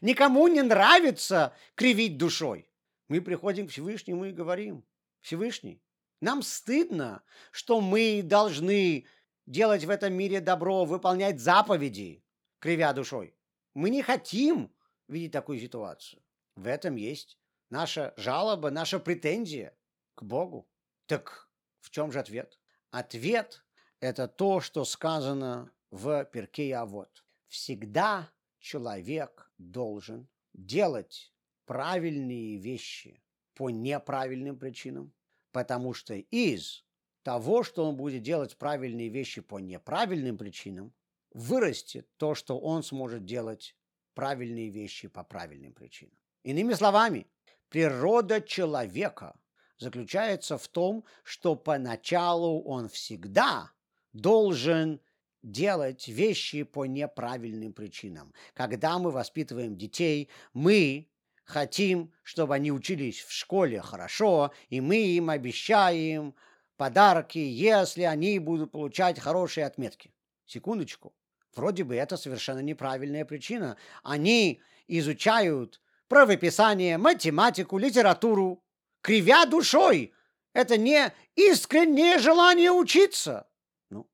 Никому 0.00 0.46
не 0.48 0.62
нравится 0.62 1.54
кривить 1.74 2.18
душой. 2.18 2.68
Мы 3.08 3.20
приходим 3.20 3.66
к 3.66 3.70
Всевышнему 3.70 4.26
и 4.26 4.32
говорим, 4.32 4.84
Всевышний, 5.20 5.82
нам 6.20 6.42
стыдно, 6.42 7.22
что 7.50 7.80
мы 7.80 8.22
должны 8.22 9.06
делать 9.46 9.84
в 9.84 9.90
этом 9.90 10.12
мире 10.12 10.40
добро, 10.40 10.84
выполнять 10.84 11.40
заповеди, 11.40 12.22
кривя 12.58 12.92
душой. 12.92 13.34
Мы 13.74 13.90
не 13.90 14.02
хотим 14.02 14.72
видеть 15.08 15.32
такую 15.32 15.58
ситуацию. 15.58 16.22
В 16.56 16.66
этом 16.66 16.96
есть 16.96 17.38
наша 17.70 18.12
жалоба, 18.16 18.70
наша 18.70 18.98
претензия 18.98 19.74
к 20.14 20.22
Богу. 20.22 20.68
Так 21.06 21.48
в 21.80 21.90
чем 21.90 22.12
же 22.12 22.20
ответ? 22.20 22.58
Ответ– 22.90 23.64
это 24.00 24.28
то, 24.28 24.60
что 24.60 24.84
сказано 24.84 25.70
в 25.90 26.24
Перке 26.24 26.82
Вот. 26.84 27.24
Всегда 27.46 28.30
человек 28.58 29.50
должен 29.58 30.28
делать 30.54 31.32
правильные 31.66 32.56
вещи 32.56 33.22
по 33.54 33.70
неправильным 33.70 34.58
причинам, 34.58 35.12
потому 35.52 35.92
что 35.92 36.14
из 36.14 36.84
того, 37.22 37.62
что 37.62 37.88
он 37.88 37.96
будет 37.96 38.22
делать 38.22 38.56
правильные 38.56 39.08
вещи 39.08 39.40
по 39.40 39.58
неправильным 39.58 40.38
причинам, 40.38 40.94
вырастет 41.32 42.08
то, 42.16 42.34
что 42.34 42.58
он 42.58 42.82
сможет 42.82 43.24
делать 43.24 43.76
правильные 44.14 44.70
вещи 44.70 45.08
по 45.08 45.22
правильным 45.22 45.72
причинам. 45.72 46.16
Иными 46.42 46.72
словами, 46.74 47.26
природа 47.68 48.40
человека 48.40 49.38
заключается 49.78 50.56
в 50.56 50.66
том, 50.68 51.04
что 51.22 51.56
поначалу 51.56 52.62
он 52.62 52.88
всегда 52.88 53.70
должен 54.12 55.00
делать 55.42 56.08
вещи 56.08 56.62
по 56.64 56.84
неправильным 56.84 57.72
причинам. 57.72 58.32
Когда 58.54 58.98
мы 58.98 59.10
воспитываем 59.10 59.76
детей, 59.76 60.28
мы 60.52 61.08
хотим, 61.44 62.12
чтобы 62.22 62.54
они 62.54 62.70
учились 62.72 63.20
в 63.20 63.32
школе 63.32 63.80
хорошо, 63.80 64.52
и 64.68 64.80
мы 64.80 64.96
им 64.96 65.30
обещаем 65.30 66.34
подарки, 66.76 67.38
если 67.38 68.02
они 68.02 68.38
будут 68.38 68.72
получать 68.72 69.18
хорошие 69.18 69.66
отметки. 69.66 70.14
Секундочку. 70.46 71.14
Вроде 71.54 71.84
бы 71.84 71.96
это 71.96 72.16
совершенно 72.16 72.60
неправильная 72.60 73.24
причина. 73.24 73.76
Они 74.02 74.60
изучают 74.86 75.80
правописание, 76.08 76.96
математику, 76.96 77.78
литературу, 77.78 78.62
кривя 79.00 79.46
душой. 79.46 80.12
Это 80.52 80.76
не 80.76 81.12
искреннее 81.34 82.18
желание 82.18 82.70
учиться. 82.70 83.49
Ну, 83.90 84.08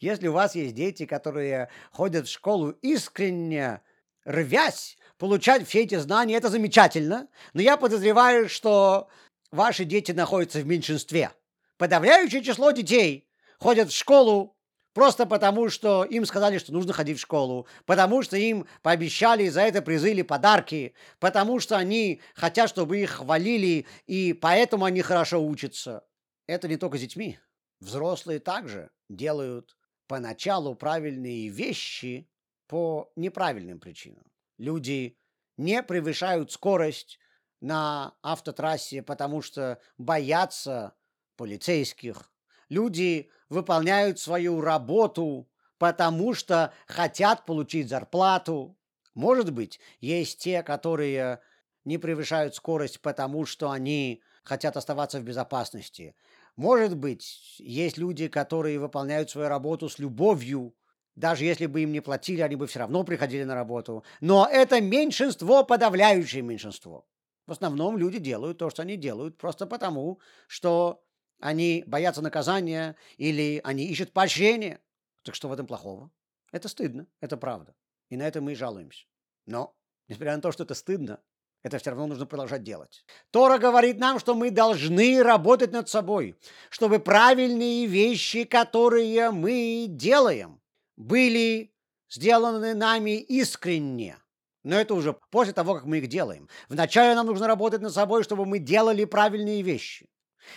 если 0.00 0.28
у 0.28 0.32
вас 0.32 0.54
есть 0.54 0.74
дети, 0.74 1.06
которые 1.06 1.68
ходят 1.90 2.26
в 2.26 2.32
школу 2.32 2.70
искренне, 2.70 3.82
рвясь 4.24 4.96
получать 5.18 5.66
все 5.66 5.82
эти 5.82 5.96
знания, 5.96 6.36
это 6.36 6.48
замечательно. 6.48 7.28
Но 7.52 7.62
я 7.62 7.76
подозреваю, 7.76 8.48
что 8.48 9.08
ваши 9.50 9.84
дети 9.84 10.12
находятся 10.12 10.60
в 10.60 10.66
меньшинстве. 10.66 11.30
Подавляющее 11.76 12.42
число 12.42 12.70
детей 12.70 13.28
ходят 13.58 13.90
в 13.90 13.96
школу 13.96 14.56
просто 14.94 15.26
потому, 15.26 15.68
что 15.68 16.04
им 16.04 16.24
сказали, 16.26 16.58
что 16.58 16.72
нужно 16.72 16.92
ходить 16.92 17.18
в 17.18 17.22
школу, 17.22 17.66
потому 17.86 18.22
что 18.22 18.36
им 18.36 18.66
пообещали 18.82 19.48
за 19.48 19.62
это 19.62 19.82
призы 19.82 20.10
или 20.10 20.22
подарки, 20.22 20.94
потому 21.18 21.60
что 21.60 21.76
они 21.76 22.20
хотят, 22.34 22.68
чтобы 22.68 22.98
их 22.98 23.10
хвалили, 23.10 23.86
и 24.06 24.32
поэтому 24.32 24.84
они 24.84 25.02
хорошо 25.02 25.44
учатся. 25.44 26.04
Это 26.46 26.68
не 26.68 26.76
только 26.76 26.98
с 26.98 27.00
детьми. 27.00 27.38
Взрослые 27.82 28.38
также 28.38 28.90
делают 29.08 29.76
поначалу 30.06 30.76
правильные 30.76 31.48
вещи 31.48 32.30
по 32.68 33.10
неправильным 33.16 33.80
причинам. 33.80 34.24
Люди 34.56 35.18
не 35.56 35.82
превышают 35.82 36.52
скорость 36.52 37.18
на 37.60 38.14
автотрассе, 38.22 39.02
потому 39.02 39.42
что 39.42 39.80
боятся 39.98 40.94
полицейских. 41.36 42.30
Люди 42.68 43.28
выполняют 43.48 44.20
свою 44.20 44.60
работу, 44.60 45.50
потому 45.78 46.34
что 46.34 46.72
хотят 46.86 47.44
получить 47.46 47.88
зарплату. 47.88 48.78
Может 49.14 49.52
быть, 49.52 49.80
есть 49.98 50.38
те, 50.38 50.62
которые 50.62 51.40
не 51.84 51.98
превышают 51.98 52.54
скорость, 52.54 53.00
потому 53.00 53.44
что 53.44 53.72
они 53.72 54.22
хотят 54.44 54.76
оставаться 54.76 55.18
в 55.18 55.24
безопасности. 55.24 56.14
Может 56.56 56.96
быть, 56.96 57.56
есть 57.58 57.96
люди, 57.96 58.28
которые 58.28 58.78
выполняют 58.78 59.30
свою 59.30 59.48
работу 59.48 59.88
с 59.88 59.98
любовью, 59.98 60.74
даже 61.14 61.44
если 61.44 61.66
бы 61.66 61.82
им 61.82 61.92
не 61.92 62.00
платили, 62.00 62.40
они 62.40 62.56
бы 62.56 62.66
все 62.66 62.80
равно 62.80 63.04
приходили 63.04 63.44
на 63.44 63.54
работу. 63.54 64.04
Но 64.20 64.46
это 64.50 64.80
меньшинство, 64.80 65.64
подавляющее 65.64 66.42
меньшинство. 66.42 67.06
В 67.46 67.52
основном 67.52 67.98
люди 67.98 68.18
делают 68.18 68.58
то, 68.58 68.70
что 68.70 68.82
они 68.82 68.96
делают, 68.96 69.36
просто 69.36 69.66
потому, 69.66 70.20
что 70.46 71.04
они 71.40 71.84
боятся 71.86 72.22
наказания 72.22 72.96
или 73.16 73.60
они 73.64 73.86
ищут 73.86 74.12
поощрения. 74.12 74.80
Так 75.22 75.34
что 75.34 75.48
в 75.48 75.52
этом 75.52 75.66
плохого? 75.66 76.10
Это 76.52 76.68
стыдно, 76.68 77.06
это 77.20 77.36
правда. 77.36 77.74
И 78.10 78.16
на 78.16 78.22
это 78.22 78.40
мы 78.40 78.52
и 78.52 78.56
жалуемся. 78.56 79.06
Но, 79.46 79.74
несмотря 80.08 80.36
на 80.36 80.42
то, 80.42 80.52
что 80.52 80.64
это 80.64 80.74
стыдно, 80.74 81.20
это 81.62 81.78
все 81.78 81.90
равно 81.90 82.06
нужно 82.06 82.26
продолжать 82.26 82.62
делать. 82.62 83.04
Тора 83.30 83.58
говорит 83.58 83.98
нам, 83.98 84.18
что 84.18 84.34
мы 84.34 84.50
должны 84.50 85.22
работать 85.22 85.72
над 85.72 85.88
собой, 85.88 86.36
чтобы 86.70 86.98
правильные 86.98 87.86
вещи, 87.86 88.44
которые 88.44 89.30
мы 89.30 89.86
делаем, 89.88 90.60
были 90.96 91.72
сделаны 92.10 92.74
нами 92.74 93.18
искренне. 93.18 94.18
Но 94.64 94.76
это 94.76 94.94
уже 94.94 95.16
после 95.30 95.52
того, 95.52 95.74
как 95.74 95.84
мы 95.84 95.98
их 95.98 96.08
делаем. 96.08 96.48
Вначале 96.68 97.14
нам 97.14 97.26
нужно 97.26 97.46
работать 97.46 97.80
над 97.80 97.92
собой, 97.92 98.22
чтобы 98.22 98.46
мы 98.46 98.58
делали 98.58 99.04
правильные 99.04 99.62
вещи. 99.62 100.08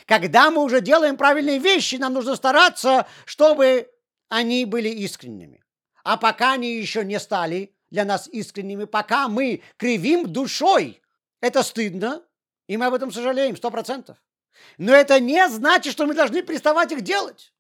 Когда 0.06 0.52
мы 0.52 0.64
уже 0.64 0.82
делаем 0.82 1.18
правильные 1.18 1.60
вещи, 1.60 1.96
нам 1.96 2.14
нужно 2.14 2.36
стараться, 2.36 3.08
чтобы 3.26 3.92
они 4.30 4.66
были 4.66 4.90
искренними. 4.90 5.64
А 6.04 6.18
пока 6.18 6.54
они 6.54 6.76
еще 6.76 7.04
не 7.04 7.20
стали 7.20 7.75
для 7.96 8.04
нас 8.04 8.28
искренними, 8.28 8.84
пока 8.84 9.30
мы 9.30 9.62
кривим 9.78 10.28
душой, 10.32 11.02
это 11.40 11.64
стыдно, 11.64 12.28
и 12.68 12.76
мы 12.76 12.88
об 12.88 12.94
этом 12.94 13.10
сожалеем, 13.10 13.56
сто 13.56 13.72
процентов. 13.72 14.22
Но 14.78 14.94
это 14.94 15.22
не 15.22 15.48
значит, 15.48 15.94
что 15.94 16.06
мы 16.06 16.14
должны 16.14 16.44
приставать 16.44 16.92
их 16.92 17.02
делать. 17.02 17.54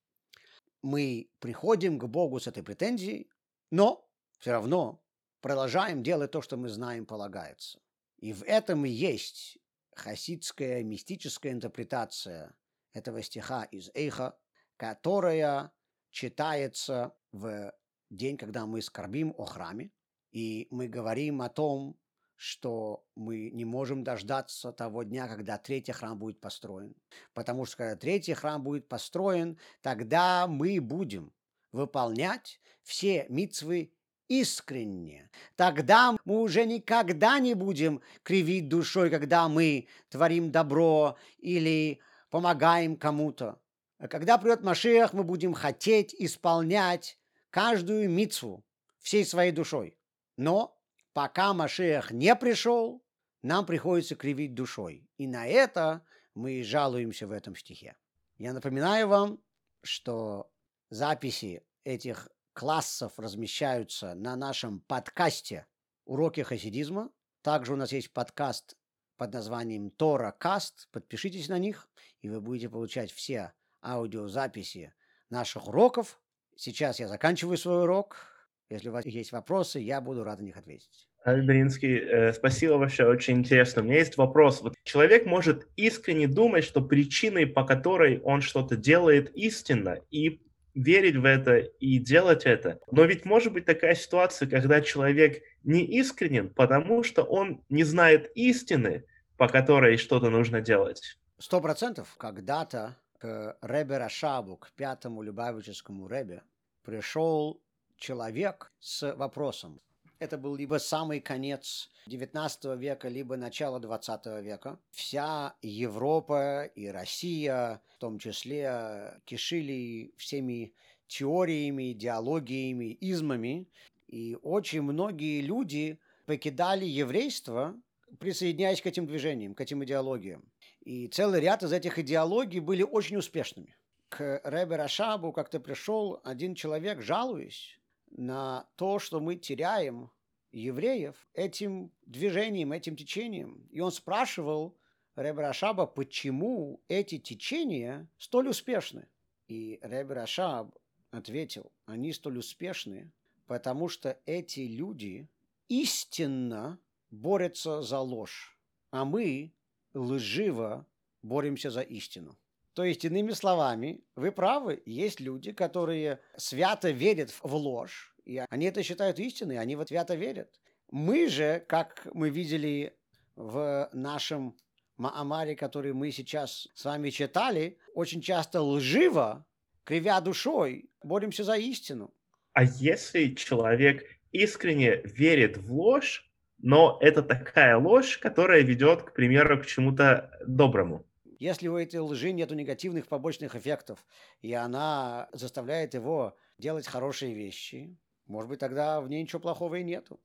Мы 0.81 1.29
приходим 1.39 1.97
к 1.97 2.03
Богу 2.03 2.41
с 2.41 2.47
этой 2.47 2.63
претензией, 2.63 3.29
но 3.71 4.05
все 4.39 4.51
равно 4.51 5.01
продолжаем 5.39 6.03
делать 6.03 6.31
то, 6.31 6.41
что 6.41 6.57
мы 6.57 6.67
знаем 6.67 7.05
полагается. 7.05 7.79
И 8.17 8.33
в 8.33 8.43
этом 8.43 8.85
и 8.85 8.89
есть 8.89 9.57
хасидская 9.95 10.83
мистическая 10.83 11.53
интерпретация 11.53 12.53
этого 12.91 13.21
стиха 13.21 13.63
из 13.63 13.89
Эйха, 13.93 14.37
которая 14.75 15.71
читается 16.11 17.15
в 17.31 17.73
день, 18.09 18.35
когда 18.35 18.65
мы 18.65 18.81
скорбим 18.81 19.33
о 19.37 19.45
храме, 19.45 19.91
и 20.35 20.67
мы 20.69 20.89
говорим 20.89 21.41
о 21.41 21.47
том, 21.47 21.97
что 22.35 23.05
мы 23.15 23.51
не 23.51 23.63
можем 23.63 24.03
дождаться 24.03 24.73
того 24.73 25.03
дня, 25.03 25.29
когда 25.29 25.57
третий 25.57 25.93
храм 25.93 26.19
будет 26.19 26.41
построен. 26.41 26.93
Потому 27.33 27.65
что 27.65 27.77
когда 27.77 27.95
третий 27.95 28.33
храм 28.33 28.61
будет 28.61 28.89
построен, 28.89 29.57
тогда 29.81 30.45
мы 30.47 30.81
будем 30.81 31.31
выполнять 31.71 32.59
все 32.83 33.25
митцвы 33.29 33.93
искренне. 34.27 35.31
Тогда 35.55 36.17
мы 36.25 36.41
уже 36.41 36.65
никогда 36.65 37.39
не 37.39 37.53
будем 37.53 38.01
кривить 38.21 38.67
душой, 38.67 39.09
когда 39.09 39.47
мы 39.47 39.87
творим 40.09 40.51
добро 40.51 41.17
или 41.37 42.01
помогаем 42.29 42.97
кому-то. 42.97 43.61
А 43.99 44.09
когда 44.09 44.37
придет 44.37 44.63
Машех, 44.63 45.13
мы 45.13 45.23
будем 45.23 45.53
хотеть 45.53 46.13
исполнять 46.13 47.17
каждую 47.51 48.09
мицу 48.09 48.65
всей 48.99 49.23
своей 49.23 49.53
душой. 49.53 49.97
Но 50.37 50.77
пока 51.13 51.53
Машех 51.53 52.11
не 52.11 52.35
пришел, 52.35 53.03
нам 53.41 53.65
приходится 53.65 54.15
кривить 54.15 54.53
душой. 54.53 55.09
И 55.17 55.27
на 55.27 55.47
это 55.47 56.05
мы 56.33 56.63
жалуемся 56.63 57.27
в 57.27 57.31
этом 57.31 57.55
стихе. 57.55 57.95
Я 58.37 58.53
напоминаю 58.53 59.07
вам, 59.07 59.39
что 59.81 60.51
записи 60.89 61.63
этих 61.83 62.29
классов 62.53 63.17
размещаются 63.17 64.13
на 64.15 64.35
нашем 64.35 64.79
подкасте 64.81 65.67
«Уроки 66.05 66.41
хасидизма». 66.41 67.11
Также 67.41 67.73
у 67.73 67.75
нас 67.75 67.91
есть 67.91 68.11
подкаст 68.11 68.75
под 69.17 69.33
названием 69.33 69.91
Тора 69.91 70.31
Каст. 70.31 70.89
Подпишитесь 70.91 71.47
на 71.47 71.59
них, 71.59 71.87
и 72.21 72.29
вы 72.29 72.41
будете 72.41 72.69
получать 72.69 73.11
все 73.11 73.53
аудиозаписи 73.83 74.93
наших 75.29 75.67
уроков. 75.67 76.19
Сейчас 76.55 76.99
я 76.99 77.07
заканчиваю 77.07 77.57
свой 77.57 77.83
урок. 77.83 78.34
Если 78.75 78.89
у 78.89 78.91
вас 78.91 79.05
есть 79.05 79.31
вопросы, 79.31 79.79
я 79.79 80.01
буду 80.01 80.25
рад 80.25 80.39
на 80.41 80.43
них 80.43 80.57
ответить. 80.57 81.07
Альбринский, 81.23 81.97
э, 81.97 82.33
спасибо 82.33 82.77
большое, 82.77 83.09
очень 83.09 83.37
интересно. 83.37 83.81
У 83.81 83.85
меня 83.85 83.99
есть 83.99 84.17
вопрос. 84.17 84.61
Вот 84.61 84.75
человек 84.83 85.25
может 85.25 85.67
искренне 85.77 86.27
думать, 86.27 86.65
что 86.65 86.81
причиной, 86.81 87.47
по 87.47 87.63
которой 87.63 88.19
он 88.19 88.41
что-то 88.41 88.75
делает, 88.75 89.33
истинно, 89.33 89.99
и 90.11 90.41
верить 90.73 91.15
в 91.15 91.23
это 91.23 91.55
и 91.55 91.99
делать 91.99 92.45
это. 92.45 92.79
Но 92.91 93.05
ведь 93.05 93.23
может 93.23 93.53
быть 93.53 93.63
такая 93.63 93.95
ситуация, 93.95 94.49
когда 94.49 94.81
человек 94.81 95.41
не 95.63 95.85
искренен, 95.85 96.49
потому 96.49 97.03
что 97.03 97.23
он 97.23 97.63
не 97.69 97.85
знает 97.85 98.29
истины, 98.35 99.05
по 99.37 99.47
которой 99.47 99.95
что-то 99.95 100.29
нужно 100.29 100.59
делать. 100.59 101.17
Сто 101.39 101.61
процентов. 101.61 102.13
Когда-то 102.17 102.97
к 103.19 103.57
Ребе 103.61 103.97
Рашабу, 103.97 104.57
к 104.57 104.73
пятому 104.73 105.21
Любавическому 105.21 106.09
Ребе, 106.09 106.43
пришел 106.83 107.61
человек 107.97 108.71
с 108.79 109.13
вопросом. 109.15 109.81
Это 110.19 110.37
был 110.37 110.55
либо 110.55 110.77
самый 110.79 111.19
конец 111.19 111.89
XIX 112.07 112.77
века, 112.77 113.09
либо 113.09 113.35
начало 113.35 113.79
XX 113.79 114.41
века. 114.41 114.79
Вся 114.91 115.55
Европа 115.61 116.65
и 116.75 116.87
Россия, 116.87 117.81
в 117.95 117.99
том 117.99 118.17
числе, 118.17 119.19
кишили 119.25 120.13
всеми 120.17 120.73
теориями, 121.07 121.91
идеологиями, 121.91 122.97
измами. 123.01 123.67
И 124.07 124.37
очень 124.41 124.83
многие 124.83 125.41
люди 125.41 125.99
покидали 126.25 126.85
еврейство, 126.85 127.75
присоединяясь 128.19 128.81
к 128.81 128.87
этим 128.87 129.05
движениям, 129.05 129.53
к 129.53 129.61
этим 129.61 129.83
идеологиям. 129.83 130.45
И 130.81 131.07
целый 131.07 131.41
ряд 131.41 131.63
из 131.63 131.73
этих 131.73 131.99
идеологий 131.99 132.59
были 132.59 132.83
очень 132.83 133.17
успешными. 133.17 133.75
К 134.09 134.39
Ребе 134.43 134.75
Рашабу 134.75 135.31
как-то 135.33 135.59
пришел 135.59 136.21
один 136.23 136.55
человек, 136.55 137.01
жалуясь, 137.01 137.79
на 138.17 138.67
то, 138.75 138.99
что 138.99 139.19
мы 139.19 139.35
теряем 139.35 140.09
евреев 140.51 141.15
этим 141.33 141.91
движением, 142.05 142.71
этим 142.71 142.95
течением. 142.95 143.67
И 143.71 143.79
он 143.79 143.91
спрашивал 143.91 144.75
Ребе 145.15 145.41
Рашаба, 145.41 145.85
почему 145.85 146.81
эти 146.87 147.17
течения 147.17 148.07
столь 148.17 148.49
успешны. 148.49 149.07
И 149.47 149.79
Ребе 149.81 150.13
Рашаб 150.13 150.75
ответил, 151.11 151.71
они 151.85 152.13
столь 152.13 152.39
успешны, 152.39 153.11
потому 153.47 153.89
что 153.89 154.17
эти 154.25 154.61
люди 154.61 155.27
истинно 155.67 156.79
борются 157.11 157.81
за 157.81 157.99
ложь, 157.99 158.57
а 158.91 159.05
мы 159.05 159.51
лживо 159.93 160.85
боремся 161.21 161.69
за 161.69 161.81
истину. 161.81 162.37
То 162.75 162.83
есть, 162.83 163.05
иными 163.05 163.31
словами, 163.31 164.03
вы 164.17 164.33
правы, 164.33 164.83
есть 164.85 165.21
люди, 165.21 165.53
которые 165.53 166.19
свято 166.35 166.91
верят 166.91 167.33
в 167.41 167.55
ложь, 167.55 168.13
и 168.25 168.43
они 168.49 168.65
это 168.65 168.83
считают 168.83 169.17
истиной, 169.17 169.59
они 169.59 169.77
вот 169.77 169.87
свято 169.87 170.15
верят. 170.15 170.59
Мы 170.91 171.29
же, 171.29 171.63
как 171.69 172.05
мы 172.13 172.29
видели 172.29 172.93
в 173.37 173.89
нашем 173.93 174.57
Маамаре, 174.97 175.55
который 175.55 175.93
мы 175.93 176.11
сейчас 176.11 176.67
с 176.73 176.83
вами 176.83 177.11
читали, 177.11 177.77
очень 177.93 178.21
часто 178.21 178.61
лживо, 178.61 179.45
кривя 179.85 180.19
душой, 180.19 180.89
боремся 181.01 181.45
за 181.45 181.55
истину. 181.55 182.13
А 182.51 182.63
если 182.65 183.35
человек 183.35 184.03
искренне 184.33 184.97
верит 185.05 185.57
в 185.57 185.73
ложь, 185.73 186.29
но 186.57 186.97
это 186.99 187.21
такая 187.21 187.77
ложь, 187.77 188.17
которая 188.17 188.63
ведет, 188.63 189.03
к 189.03 189.13
примеру, 189.13 189.61
к 189.61 189.65
чему-то 189.65 190.37
доброму? 190.45 191.05
Если 191.45 191.67
у 191.67 191.77
этой 191.77 191.99
лжи 191.99 192.31
нет 192.31 192.49
негативных 192.49 193.07
побочных 193.07 193.55
эффектов, 193.55 194.03
и 194.41 194.51
она 194.53 195.29
заставляет 195.31 195.93
его 195.93 196.35
делать 196.57 196.87
хорошие 196.87 197.35
вещи, 197.35 197.95
может 198.25 198.49
быть, 198.49 198.59
тогда 198.59 198.99
в 198.99 199.07
ней 199.07 199.21
ничего 199.21 199.39
плохого 199.39 199.75
и 199.75 199.83
нету. 199.83 200.19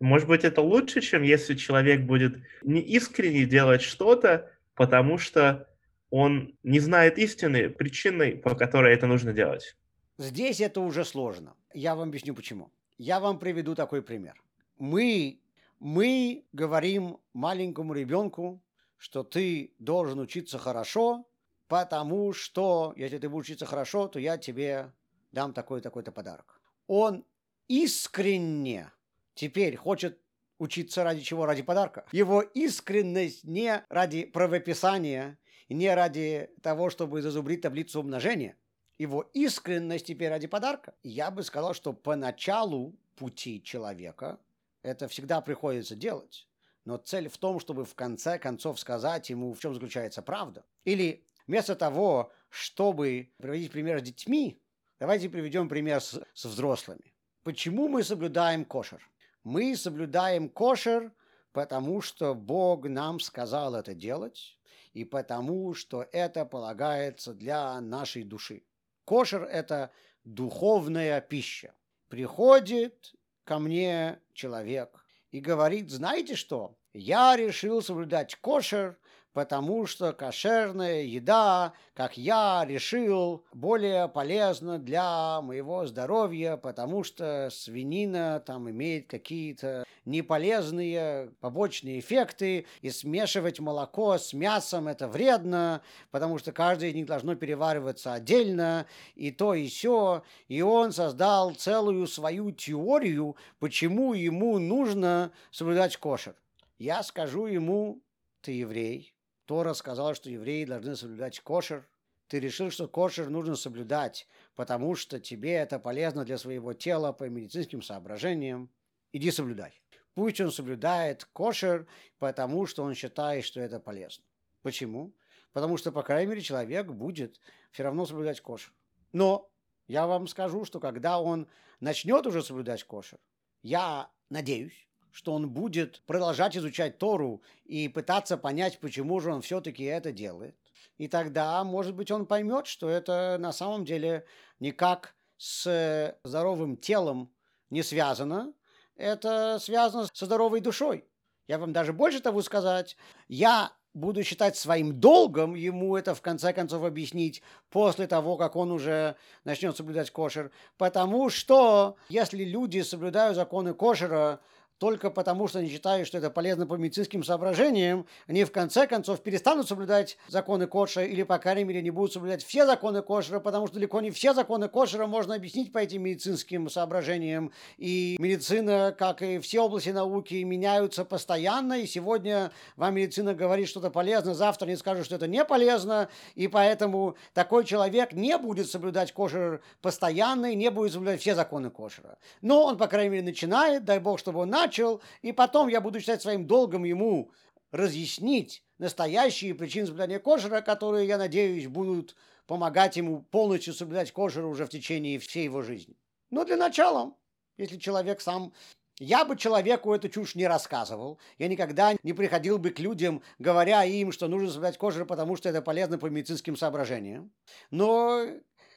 Может 0.00 0.26
быть, 0.26 0.42
это 0.42 0.62
лучше, 0.62 1.02
чем 1.02 1.22
если 1.22 1.54
человек 1.54 2.00
будет 2.00 2.38
не 2.62 2.80
искренне 2.80 3.44
делать 3.44 3.80
что-то, 3.80 4.50
потому 4.74 5.18
что 5.18 5.68
он 6.10 6.58
не 6.64 6.80
знает 6.80 7.16
истины, 7.16 7.70
причины, 7.70 8.36
по 8.36 8.56
которой 8.56 8.92
это 8.92 9.06
нужно 9.06 9.32
делать. 9.32 9.76
Здесь 10.18 10.60
это 10.60 10.80
уже 10.80 11.04
сложно. 11.04 11.54
Я 11.74 11.94
вам 11.94 12.08
объясню 12.08 12.34
почему. 12.34 12.72
Я 12.98 13.20
вам 13.20 13.38
приведу 13.38 13.76
такой 13.76 14.02
пример. 14.02 14.34
Мы, 14.78 15.38
мы 15.78 16.42
говорим 16.52 17.18
маленькому 17.34 17.94
ребенку, 17.94 18.60
что 18.98 19.22
ты 19.22 19.74
должен 19.78 20.18
учиться 20.18 20.58
хорошо, 20.58 21.26
потому 21.68 22.32
что 22.32 22.92
если 22.96 23.18
ты 23.18 23.28
будешь 23.28 23.46
учиться 23.46 23.66
хорошо, 23.66 24.08
то 24.08 24.18
я 24.18 24.38
тебе 24.38 24.92
дам 25.32 25.52
такой-такой-то 25.52 26.12
подарок. 26.12 26.60
Он 26.86 27.24
искренне 27.68 28.92
теперь 29.34 29.76
хочет 29.76 30.20
учиться 30.58 31.04
ради 31.04 31.20
чего? 31.20 31.46
Ради 31.46 31.62
подарка. 31.62 32.06
Его 32.12 32.40
искренность 32.40 33.44
не 33.44 33.84
ради 33.88 34.24
правописания, 34.24 35.38
не 35.68 35.92
ради 35.94 36.50
того, 36.62 36.90
чтобы 36.90 37.22
зазубрить 37.22 37.60
таблицу 37.62 38.00
умножения. 38.00 38.56
Его 38.98 39.22
искренность 39.34 40.06
теперь 40.06 40.30
ради 40.30 40.46
подарка. 40.46 40.94
Я 41.02 41.30
бы 41.30 41.42
сказал, 41.42 41.74
что 41.74 41.92
по 41.92 42.16
началу 42.16 42.96
пути 43.16 43.62
человека 43.62 44.38
это 44.82 45.08
всегда 45.08 45.40
приходится 45.40 45.94
делать. 45.94 46.48
Но 46.86 46.98
цель 46.98 47.28
в 47.28 47.36
том, 47.36 47.58
чтобы 47.58 47.84
в 47.84 47.96
конце 47.96 48.38
концов 48.38 48.78
сказать 48.78 49.28
ему, 49.28 49.52
в 49.52 49.58
чем 49.58 49.74
заключается 49.74 50.22
правда. 50.22 50.64
Или 50.84 51.24
вместо 51.48 51.74
того, 51.74 52.32
чтобы 52.48 53.32
приводить 53.38 53.72
пример 53.72 53.98
с 53.98 54.02
детьми, 54.02 54.62
давайте 55.00 55.28
приведем 55.28 55.68
пример 55.68 56.00
с, 56.00 56.20
с 56.32 56.44
взрослыми. 56.44 57.12
Почему 57.42 57.88
мы 57.88 58.04
соблюдаем 58.04 58.64
кошер? 58.64 59.02
Мы 59.42 59.76
соблюдаем 59.76 60.48
кошер, 60.48 61.12
потому 61.50 62.00
что 62.00 62.34
Бог 62.34 62.86
нам 62.86 63.18
сказал 63.18 63.74
это 63.74 63.92
делать, 63.92 64.56
и 64.92 65.04
потому 65.04 65.74
что 65.74 66.06
это 66.12 66.44
полагается 66.44 67.34
для 67.34 67.80
нашей 67.80 68.22
души. 68.22 68.62
Кошер– 69.04 69.42
это 69.52 69.90
духовная 70.22 71.20
пища. 71.20 71.74
Приходит 72.08 73.12
ко 73.42 73.58
мне 73.58 74.20
человек 74.34 75.05
и 75.36 75.40
говорит, 75.40 75.90
знаете 75.90 76.34
что, 76.34 76.78
я 76.94 77.36
решил 77.36 77.82
соблюдать 77.82 78.36
кошер, 78.36 78.96
потому 79.36 79.84
что 79.84 80.14
кошерная 80.14 81.02
еда, 81.02 81.74
как 81.92 82.16
я 82.16 82.64
решил, 82.66 83.44
более 83.52 84.08
полезна 84.08 84.78
для 84.78 85.42
моего 85.42 85.84
здоровья, 85.84 86.56
потому 86.56 87.04
что 87.04 87.50
свинина 87.52 88.40
там 88.40 88.70
имеет 88.70 89.10
какие-то 89.10 89.84
неполезные 90.06 91.32
побочные 91.40 92.00
эффекты, 92.00 92.64
и 92.80 92.88
смешивать 92.88 93.60
молоко 93.60 94.16
с 94.16 94.32
мясом 94.32 94.88
это 94.88 95.06
вредно, 95.06 95.82
потому 96.10 96.38
что 96.38 96.52
каждое 96.52 96.88
из 96.88 96.94
них 96.94 97.04
должно 97.04 97.34
перевариваться 97.34 98.14
отдельно, 98.14 98.86
и 99.16 99.30
то, 99.30 99.52
и 99.52 99.68
все. 99.68 100.22
И 100.48 100.62
он 100.62 100.92
создал 100.92 101.50
целую 101.52 102.06
свою 102.06 102.52
теорию, 102.52 103.36
почему 103.58 104.14
ему 104.14 104.58
нужно 104.58 105.30
соблюдать 105.50 105.98
кошер. 105.98 106.34
Я 106.78 107.02
скажу 107.02 107.44
ему, 107.44 108.00
ты 108.40 108.52
еврей, 108.52 109.15
Тора 109.46 109.74
сказала, 109.74 110.14
что 110.14 110.28
евреи 110.28 110.64
должны 110.64 110.96
соблюдать 110.96 111.40
кошер. 111.40 111.88
Ты 112.28 112.40
решил, 112.40 112.70
что 112.70 112.88
кошер 112.88 113.30
нужно 113.30 113.54
соблюдать, 113.54 114.26
потому 114.56 114.96
что 114.96 115.20
тебе 115.20 115.52
это 115.52 115.78
полезно 115.78 116.24
для 116.24 116.38
своего 116.38 116.72
тела 116.72 117.12
по 117.12 117.24
медицинским 117.28 117.82
соображениям. 117.82 118.68
Иди 119.12 119.30
соблюдай. 119.30 119.80
Пусть 120.14 120.40
он 120.40 120.50
соблюдает 120.50 121.24
кошер, 121.26 121.86
потому 122.18 122.66
что 122.66 122.82
он 122.82 122.94
считает, 122.94 123.44
что 123.44 123.60
это 123.60 123.78
полезно. 123.78 124.24
Почему? 124.62 125.14
Потому 125.52 125.76
что, 125.76 125.92
по 125.92 126.02
крайней 126.02 126.30
мере, 126.30 126.40
человек 126.40 126.88
будет 126.88 127.40
все 127.70 127.84
равно 127.84 128.04
соблюдать 128.04 128.40
кошер. 128.40 128.72
Но 129.12 129.48
я 129.86 130.06
вам 130.06 130.26
скажу, 130.26 130.64
что 130.64 130.80
когда 130.80 131.20
он 131.20 131.46
начнет 131.78 132.26
уже 132.26 132.42
соблюдать 132.42 132.82
кошер, 132.82 133.20
я 133.62 134.10
надеюсь, 134.28 134.85
что 135.16 135.32
он 135.32 135.48
будет 135.48 136.02
продолжать 136.02 136.58
изучать 136.58 136.98
Тору 136.98 137.40
и 137.64 137.88
пытаться 137.88 138.36
понять, 138.36 138.78
почему 138.80 139.18
же 139.18 139.32
он 139.32 139.40
все-таки 139.40 139.82
это 139.84 140.12
делает. 140.12 140.54
И 140.98 141.08
тогда, 141.08 141.64
может 141.64 141.94
быть, 141.94 142.10
он 142.10 142.26
поймет, 142.26 142.66
что 142.66 142.90
это 142.90 143.38
на 143.40 143.50
самом 143.52 143.86
деле 143.86 144.26
никак 144.60 145.14
с 145.38 146.14
здоровым 146.22 146.76
телом 146.76 147.32
не 147.70 147.82
связано, 147.82 148.52
это 148.94 149.58
связано 149.58 150.06
со 150.12 150.26
здоровой 150.26 150.60
душой. 150.60 151.08
Я 151.48 151.56
вам 151.56 151.72
даже 151.72 151.94
больше 151.94 152.20
того 152.20 152.42
сказать, 152.42 152.98
я 153.26 153.72
буду 153.94 154.22
считать 154.22 154.58
своим 154.58 155.00
долгом 155.00 155.54
ему 155.54 155.96
это 155.96 156.14
в 156.14 156.20
конце 156.20 156.52
концов 156.52 156.84
объяснить 156.84 157.42
после 157.70 158.06
того, 158.06 158.36
как 158.36 158.54
он 158.54 158.70
уже 158.70 159.16
начнет 159.44 159.74
соблюдать 159.74 160.10
кошер. 160.10 160.50
Потому 160.76 161.30
что 161.30 161.96
если 162.10 162.44
люди 162.44 162.82
соблюдают 162.82 163.34
законы 163.34 163.72
кошера, 163.72 164.40
только 164.78 165.10
потому, 165.10 165.48
что 165.48 165.60
они 165.60 165.68
считают, 165.68 166.06
что 166.06 166.18
это 166.18 166.30
полезно 166.30 166.66
по 166.66 166.74
медицинским 166.74 167.24
соображениям, 167.24 168.06
они 168.26 168.44
в 168.44 168.52
конце 168.52 168.86
концов 168.86 169.22
перестанут 169.22 169.66
соблюдать 169.68 170.18
законы 170.28 170.66
кошера 170.66 171.06
или, 171.06 171.22
по 171.22 171.38
крайней 171.38 171.64
мере, 171.64 171.82
не 171.82 171.90
будут 171.90 172.12
соблюдать 172.12 172.44
все 172.44 172.66
законы 172.66 173.02
кошера, 173.02 173.40
потому 173.40 173.66
что 173.66 173.76
далеко 173.76 174.00
не 174.00 174.10
все 174.10 174.34
законы 174.34 174.68
кошера 174.68 175.06
можно 175.06 175.34
объяснить 175.34 175.72
по 175.72 175.78
этим 175.78 176.02
медицинским 176.02 176.68
соображениям. 176.68 177.52
И 177.78 178.16
медицина, 178.18 178.94
как 178.96 179.22
и 179.22 179.38
все 179.38 179.60
области 179.60 179.90
науки, 179.90 180.42
меняются 180.42 181.04
постоянно, 181.04 181.80
и 181.80 181.86
сегодня 181.86 182.52
вам 182.76 182.94
медицина 182.94 183.34
говорит 183.34 183.68
что-то 183.68 183.90
полезно, 183.90 184.34
завтра 184.34 184.66
они 184.66 184.76
скажут, 184.76 185.06
что 185.06 185.16
это 185.16 185.26
не 185.26 185.44
полезно, 185.44 186.08
и 186.34 186.48
поэтому 186.48 187.16
такой 187.32 187.64
человек 187.64 188.12
не 188.12 188.36
будет 188.36 188.68
соблюдать 188.68 189.12
кошер 189.12 189.62
постоянно 189.80 190.52
и 190.52 190.54
не 190.54 190.70
будет 190.70 190.92
соблюдать 190.92 191.20
все 191.20 191.34
законы 191.34 191.70
кошера. 191.70 192.18
Но 192.42 192.64
он, 192.64 192.76
по 192.76 192.88
крайней 192.88 193.10
мере, 193.10 193.22
начинает, 193.22 193.84
дай 193.84 193.98
бог, 193.98 194.18
чтобы 194.18 194.40
он 194.40 194.50
начал, 194.50 194.65
начал, 194.66 195.00
и 195.22 195.32
потом 195.32 195.68
я 195.68 195.80
буду 195.80 196.00
считать 196.00 196.22
своим 196.22 196.46
долгом 196.46 196.84
ему 196.84 197.30
разъяснить 197.72 198.62
настоящие 198.78 199.54
причины 199.54 199.86
соблюдения 199.86 200.18
кошера, 200.18 200.60
которые, 200.60 201.06
я 201.06 201.18
надеюсь, 201.18 201.66
будут 201.66 202.16
помогать 202.46 202.96
ему 202.96 203.22
полностью 203.22 203.74
соблюдать 203.74 204.12
кошер 204.12 204.44
уже 204.44 204.66
в 204.66 204.68
течение 204.68 205.18
всей 205.18 205.44
его 205.44 205.62
жизни. 205.62 205.96
Но 206.30 206.44
для 206.44 206.56
начала, 206.56 207.14
если 207.56 207.76
человек 207.76 208.20
сам 208.20 208.52
я 208.98 209.26
бы 209.26 209.36
человеку 209.36 209.92
эту 209.92 210.08
чушь 210.08 210.34
не 210.34 210.46
рассказывал. 210.46 211.18
Я 211.36 211.48
никогда 211.48 211.94
не 212.02 212.14
приходил 212.14 212.56
бы 212.56 212.70
к 212.70 212.78
людям, 212.78 213.22
говоря 213.38 213.84
им, 213.84 214.10
что 214.10 214.26
нужно 214.26 214.48
соблюдать 214.48 214.78
кожу, 214.78 215.04
потому 215.04 215.36
что 215.36 215.50
это 215.50 215.60
полезно 215.60 215.98
по 215.98 216.06
медицинским 216.06 216.56
соображениям. 216.56 217.30
Но 217.70 218.26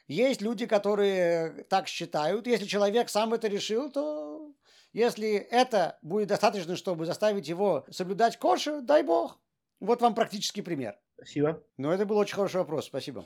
есть 0.10 0.42
люди, 0.42 0.66
которые 0.66 1.64
так 1.70 1.88
считают. 1.88 2.48
Если 2.48 2.66
человек 2.66 3.08
сам 3.08 3.34
это 3.34 3.48
решил, 3.48 3.90
то 3.90 4.29
если 4.94 5.36
это 5.36 6.00
будет 6.02 6.30
достаточно, 6.30 6.76
чтобы 6.76 7.06
заставить 7.06 7.48
его 7.48 7.86
соблюдать 7.90 8.38
кошер, 8.38 8.82
дай 8.82 9.04
бог. 9.04 9.40
Вот 9.80 10.02
вам 10.02 10.16
практический 10.16 10.62
пример. 10.62 11.00
Спасибо. 11.16 11.64
Но 11.78 11.94
это 11.94 12.06
был 12.06 12.18
очень 12.18 12.36
хороший 12.36 12.58
вопрос. 12.58 12.86
Спасибо. 12.86 13.26